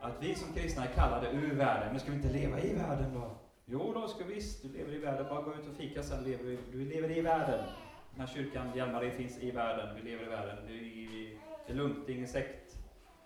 [0.00, 3.14] Att vi som kristna är kallade ur världen, men ska vi inte leva i världen
[3.14, 3.36] då?
[3.64, 6.44] Jo då, ska visst, du lever i världen, bara gå ut och fika sen lever
[6.44, 7.64] du, du lever i världen.
[8.10, 10.56] Den här kyrkan, Hjälmared, finns i världen, vi lever i världen.
[10.66, 12.78] Det är, det är lugnt, det är ingen sekt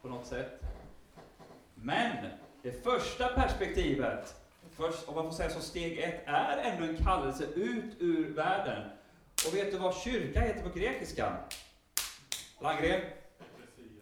[0.02, 0.60] på något sätt.
[1.74, 2.26] Men
[2.62, 4.34] det första perspektivet,
[4.70, 8.90] först, om man får säga så, steg ett, är ändå en kallelse ut ur världen.
[9.46, 11.36] Och vet du vad kyrka heter på grekiska?
[12.60, 13.00] Landgren?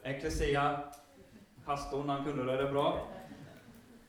[0.09, 0.79] Ecclesia.
[1.65, 3.09] Pastorn, han kunde det, bra.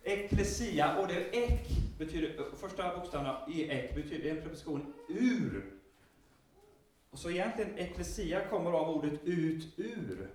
[0.03, 5.79] Ecclesia, och det ek betyder, första bokstaven i ek betyder en preposition ur.
[7.09, 10.29] Och så egentligen ecclesia kommer av ordet ut ur.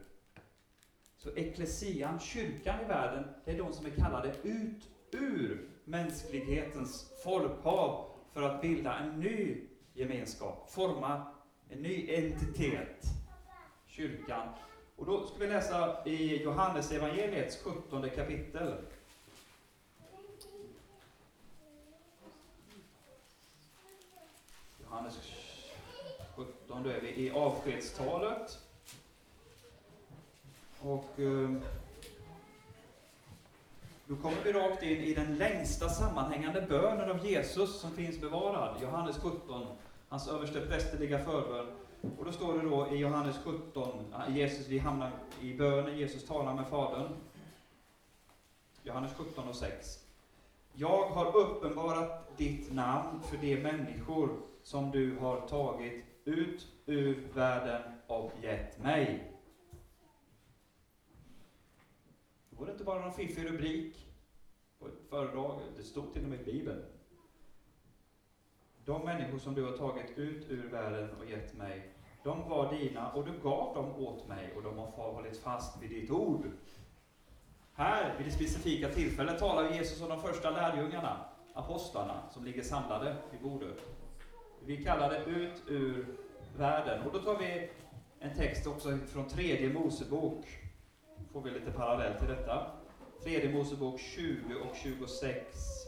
[1.16, 8.10] Så ecclesian, kyrkan i världen, det är de som är kallade ut ur mänsklighetens folkhav
[8.32, 9.56] för att bilda en ny
[9.94, 11.26] gemenskap, forma
[11.68, 13.04] en ny entitet,
[13.86, 14.48] kyrkan.
[14.96, 18.74] Och då ska vi läsa i Johannes evangeliets 17 kapitel.
[24.82, 25.18] Johannes
[26.36, 28.58] 17, då är vi i avskedstalet.
[30.80, 31.50] Och eh,
[34.06, 38.82] då kommer vi rakt in i den längsta sammanhängande bönen av Jesus som finns bevarad.
[38.82, 39.66] Johannes 17,
[40.08, 41.66] hans överste prästerliga förbön.
[42.18, 46.54] Och då står det då i Johannes 17, Jesus, vi hamnar i bönen, Jesus talar
[46.54, 47.12] med Fadern.
[48.82, 50.06] Johannes 17 och 6.
[50.72, 57.82] Jag har uppenbarat ditt namn för de människor som du har tagit ut ur världen
[58.06, 59.32] och gett mig.
[62.50, 64.06] Det var inte bara någon fiffig rubrik
[64.78, 66.82] på ett föredrag, det stod till och med i Bibeln.
[68.84, 71.93] De människor som du har tagit ut ur världen och gett mig,
[72.24, 75.90] de var dina och du gav dem åt mig och de har hållit fast vid
[75.90, 76.50] ditt ord.
[77.74, 81.16] Här, vid det specifika tillfället, talar Jesus om de första lärjungarna.
[81.54, 83.78] apostlarna som ligger samlade vid bordet.
[84.64, 86.06] Vi kallar det ut ur
[86.56, 87.06] världen.
[87.06, 87.70] Och då tar vi
[88.20, 90.44] en text också från tredje Mosebok.
[91.32, 92.66] Får vi lite parallell till detta.
[93.22, 95.83] Tredje Mosebok 20 och 26.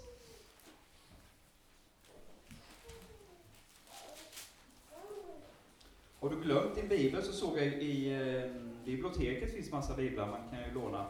[6.20, 8.50] Har du glömt din bibel så såg jag i eh,
[8.84, 11.06] biblioteket finns massa biblar man kan ju låna.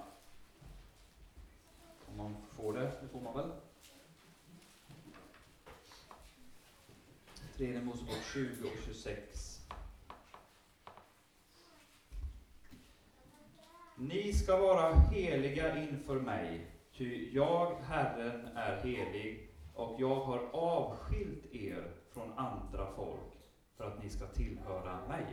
[2.09, 3.50] Om man får det, det får man väl?
[7.57, 9.61] Tredje Mosebok 20 och 26.
[13.96, 21.54] Ni ska vara heliga inför mig, ty jag, Herren, är helig och jag har avskilt
[21.54, 23.36] er från andra folk
[23.76, 25.26] för att ni ska tillhöra mig.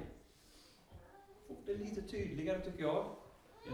[1.47, 3.05] Och det är lite tydligare tycker jag,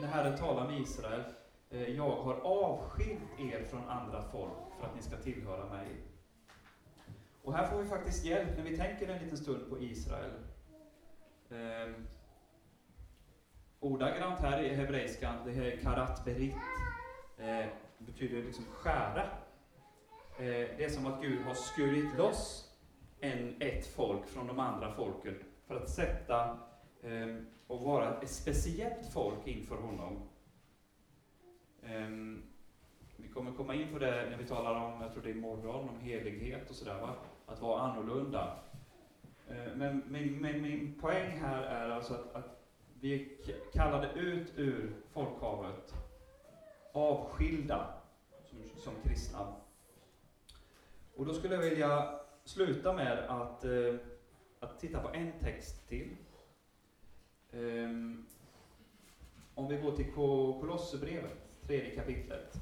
[0.01, 1.24] när Herren talar med Israel.
[1.70, 5.88] Eh, jag har avskilt er från andra folk för att ni ska tillhöra mig.
[7.43, 10.32] Och här får vi faktiskt hjälp när vi tänker en liten stund på Israel.
[11.49, 11.93] Eh,
[13.80, 16.55] ordagrant här i hebreiskan, det här karat berit,
[17.38, 17.65] eh,
[17.97, 19.24] betyder liksom skära.
[20.38, 22.68] Eh, det är som att Gud har skurit loss
[23.20, 25.36] en, ett folk från de andra folken
[25.67, 26.57] för att sätta
[27.01, 30.30] um, och vara ett speciellt folk inför honom.
[31.84, 32.43] Um,
[33.15, 35.89] vi kommer komma in på det när vi talar om, jag tror det är imorgon,
[35.89, 37.15] om helighet och sådär, va?
[37.45, 38.59] att vara annorlunda.
[39.51, 42.65] Uh, men min, men, min poäng här är alltså att, att
[42.99, 43.38] vi
[43.74, 45.93] kallade ut ur folkhavet
[46.93, 47.93] avskilda
[48.43, 49.55] som, som kristna.
[51.15, 52.20] Och då skulle jag vilja
[52.50, 53.95] sluta med att, eh,
[54.60, 56.16] att titta på en text till.
[57.52, 58.26] Ehm,
[59.56, 62.54] om vi går till Kolosserbrevet, tredje kapitlet.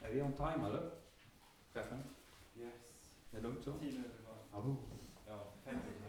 [0.00, 1.04] Är vi on time eller?
[1.74, 2.04] Chefen?
[2.58, 2.72] Yes.
[3.32, 3.72] Är det lugnt så?
[3.72, 4.34] Tio minuter kvar.
[4.52, 4.76] Ja.
[5.26, 6.04] Ja, fem minuter.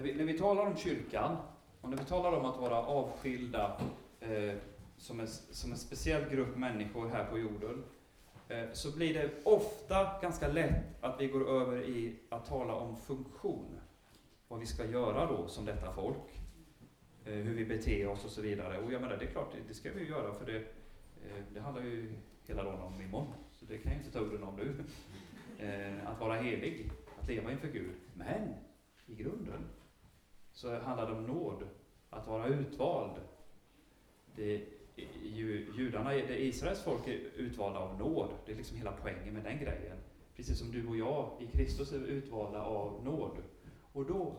[0.00, 1.36] När vi, när vi talar om kyrkan
[1.80, 3.80] och när vi talar om att vara avskilda
[4.20, 4.54] eh,
[4.96, 7.84] som, en, som en speciell grupp människor här på jorden,
[8.48, 12.96] eh, så blir det ofta ganska lätt att vi går över i att tala om
[12.96, 13.80] funktion.
[14.48, 16.40] Vad vi ska göra då som detta folk.
[17.24, 18.78] Eh, hur vi beter oss och så vidare.
[18.78, 21.44] Och jag menar, det är klart, det, det ska vi ju göra för det, eh,
[21.54, 22.12] det handlar ju
[22.46, 23.32] hela dagen om imorgon.
[23.52, 24.74] Så det kan jag inte ta orden om nu.
[25.58, 26.90] Eh, att vara helig,
[27.20, 27.94] att leva inför Gud.
[28.14, 28.54] Men
[29.06, 29.64] i grunden
[30.52, 31.62] så handlar det om nåd,
[32.10, 33.20] att vara utvald.
[34.36, 34.64] Det,
[35.22, 38.28] ju, judarna, det Israels folk är utvalda av nåd.
[38.46, 39.96] Det är liksom hela poängen med den grejen.
[40.36, 43.36] Precis som du och jag i Kristus är utvalda av nåd.
[43.92, 44.36] Och då,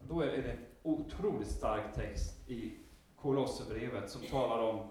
[0.00, 2.72] då är det en otroligt stark text i
[3.16, 4.88] Kolosserbrevet som talar om,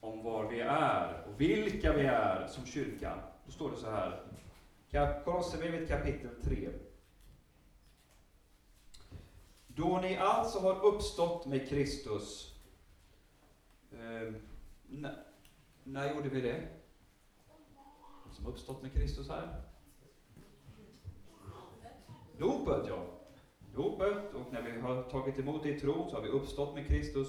[0.00, 3.18] om var vi är och vilka vi är som kyrkan.
[3.46, 4.22] Då står det så här.
[5.24, 6.68] Kolosserbrevet kapitel 3.
[9.78, 12.54] Då ni alltså har uppstått med Kristus.
[13.92, 14.34] Eh,
[14.86, 15.24] när,
[15.84, 16.68] när gjorde vi det?
[18.32, 19.62] Som uppstått med Kristus här?
[22.38, 23.04] Dopet, ja.
[23.74, 26.86] Dopet, och när vi har tagit emot det i tro så har vi uppstått med
[26.86, 27.28] Kristus.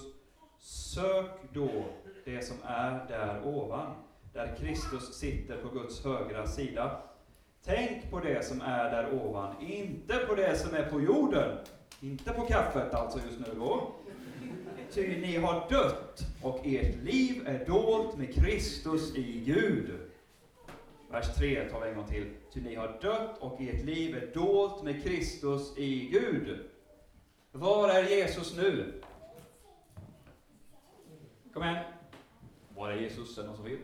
[0.59, 1.85] Sök då
[2.25, 3.95] det som är där ovan,
[4.33, 7.01] där Kristus sitter på Guds högra sida.
[7.63, 11.57] Tänk på det som är där ovan, inte på det som är på jorden.
[12.01, 13.91] Inte på kaffet alltså just nu då.
[14.91, 19.91] Ty ni har dött och ert liv är dolt med Kristus i Gud.
[21.11, 22.33] Vers 3 tar vi en gång till.
[22.53, 26.59] Ty ni har dött och ert liv är dolt med Kristus i Gud.
[27.51, 29.01] Var är Jesus nu?
[31.53, 31.83] Kom igen.
[32.75, 33.37] Var är Jesus?
[33.37, 33.79] Är det någon som vet?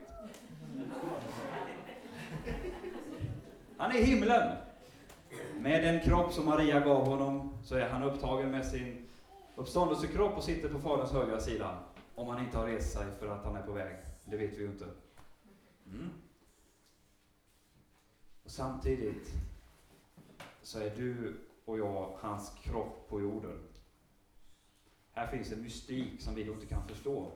[3.78, 4.58] Han är i himlen.
[5.60, 9.05] Med den kropp som Maria gav honom så är han upptagen med sin
[9.55, 11.80] uppståndelsekropp och sitter på Faderns högra sida.
[12.16, 13.95] Om han inte har rest sig för att han är på väg.
[14.26, 14.86] Det vet vi ju inte.
[15.86, 16.09] Mm.
[18.43, 19.34] Och samtidigt
[20.61, 23.59] så är du och jag hans kropp på jorden.
[25.11, 27.32] Här finns en mystik som vi då inte kan förstå.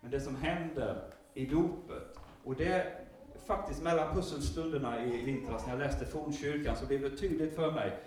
[0.00, 3.06] Men det som händer i dopet, och det
[3.46, 7.98] faktiskt mellan pusselstunderna i vintras när jag läste fornkyrkan så blev det tydligt för mig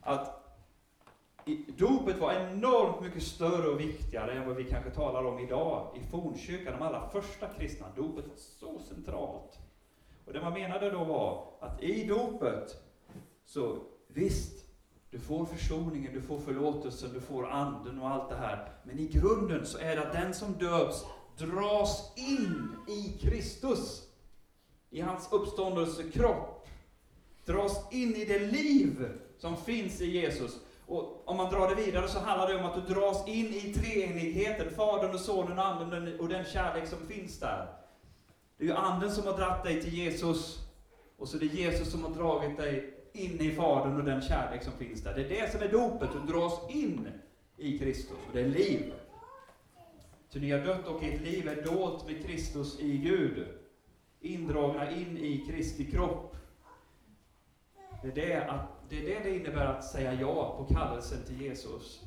[0.00, 0.45] att
[1.76, 5.96] dopet var enormt mycket större och viktigare än vad vi kanske talar om idag.
[5.96, 9.58] I fornkyrkan, de allra första kristna, dopet var så centralt.
[10.24, 12.76] Och det man menade då var att i dopet,
[13.44, 13.78] så
[14.08, 14.64] visst,
[15.10, 18.72] du får försoningen, du får förlåtelsen, du får anden och allt det här.
[18.84, 21.06] Men i grunden så är det att den som döps
[21.38, 24.02] dras in i Kristus.
[24.90, 26.68] I hans uppståndelsekropp.
[27.44, 30.60] Dras in i det liv som finns i Jesus.
[30.86, 33.74] Och om man drar det vidare så handlar det om att du dras in i
[33.74, 37.66] treenigheten, Fadern och Sonen och Anden och den kärlek som finns där.
[38.56, 40.58] Det är ju Anden som har dratt dig till Jesus,
[41.18, 44.62] och så är det Jesus som har dragit dig in i Fadern och den kärlek
[44.62, 45.14] som finns där.
[45.14, 47.08] Det är det som är dopet, du dras in
[47.56, 48.92] i Kristus, och det är liv.
[50.30, 53.46] Ty ni har dött och ert liv är dolt med Kristus i Gud.
[54.20, 56.36] Indragna in i Kristi kropp.
[58.02, 61.40] Det är det, att, det är det det innebär att säga ja på kallelsen till
[61.40, 62.02] Jesus.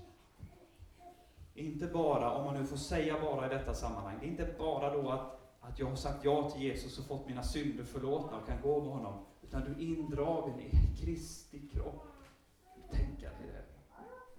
[1.54, 4.96] Inte bara, om man nu får säga bara i detta sammanhang, det är inte bara
[4.96, 8.48] då att, att jag har sagt ja till Jesus och fått mina synder förlåtna och
[8.48, 9.26] kan gå med honom.
[9.42, 10.72] Utan du är indragen i
[11.02, 12.06] Kristi kropp.
[12.92, 13.66] Tänka dig det.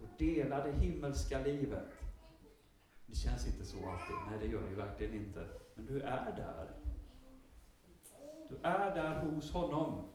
[0.03, 1.88] Och dela det himmelska livet.
[3.07, 4.16] Det känns inte så alltid.
[4.30, 5.47] Nej, det gör det ju verkligen inte.
[5.74, 6.70] Men du är där.
[8.49, 10.10] Du är där hos honom.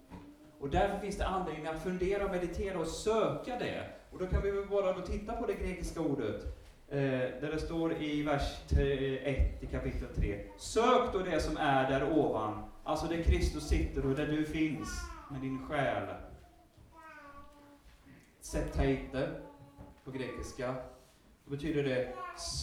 [0.66, 3.89] Och därför finns det anledning att fundera, meditera och söka det.
[4.11, 6.43] Och då kan vi väl bara då titta på det grekiska ordet.
[6.88, 6.99] Eh,
[7.41, 10.43] där det står i vers 1 i kapitel 3.
[10.57, 14.89] Sök då det som är där ovan, alltså där Kristus sitter och där du finns
[15.32, 16.07] med din själ.
[18.39, 19.30] Septeite
[20.03, 20.76] på grekiska.
[21.45, 22.13] Då betyder det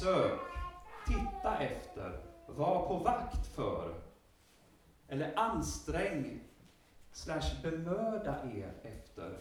[0.00, 0.40] sök,
[1.06, 3.94] titta efter, var på vakt för.
[5.08, 6.40] Eller ansträng
[7.12, 9.40] slash bemöda er efter.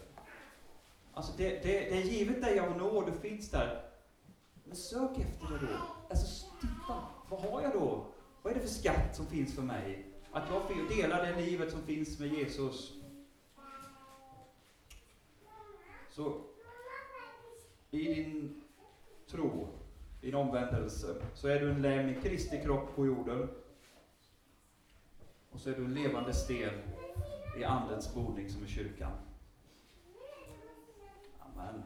[1.14, 3.84] Alltså det, det, det är givet dig av nåd, och finns där.
[4.66, 5.80] Men sök efter det då.
[6.10, 8.06] Alltså titta, vad har jag då?
[8.42, 10.06] Vad är det för skatt som finns för mig?
[10.32, 12.94] Att jag får dela det livet som finns med Jesus.
[16.10, 16.42] Så
[17.92, 18.62] i din
[19.28, 19.68] tro,
[20.22, 23.50] din omvändelse, så är du en lem i Kristi kropp på jorden.
[25.52, 26.74] Och så är du en levande sten
[27.58, 29.12] i Andens boning som är kyrkan.
[31.40, 31.84] Amen.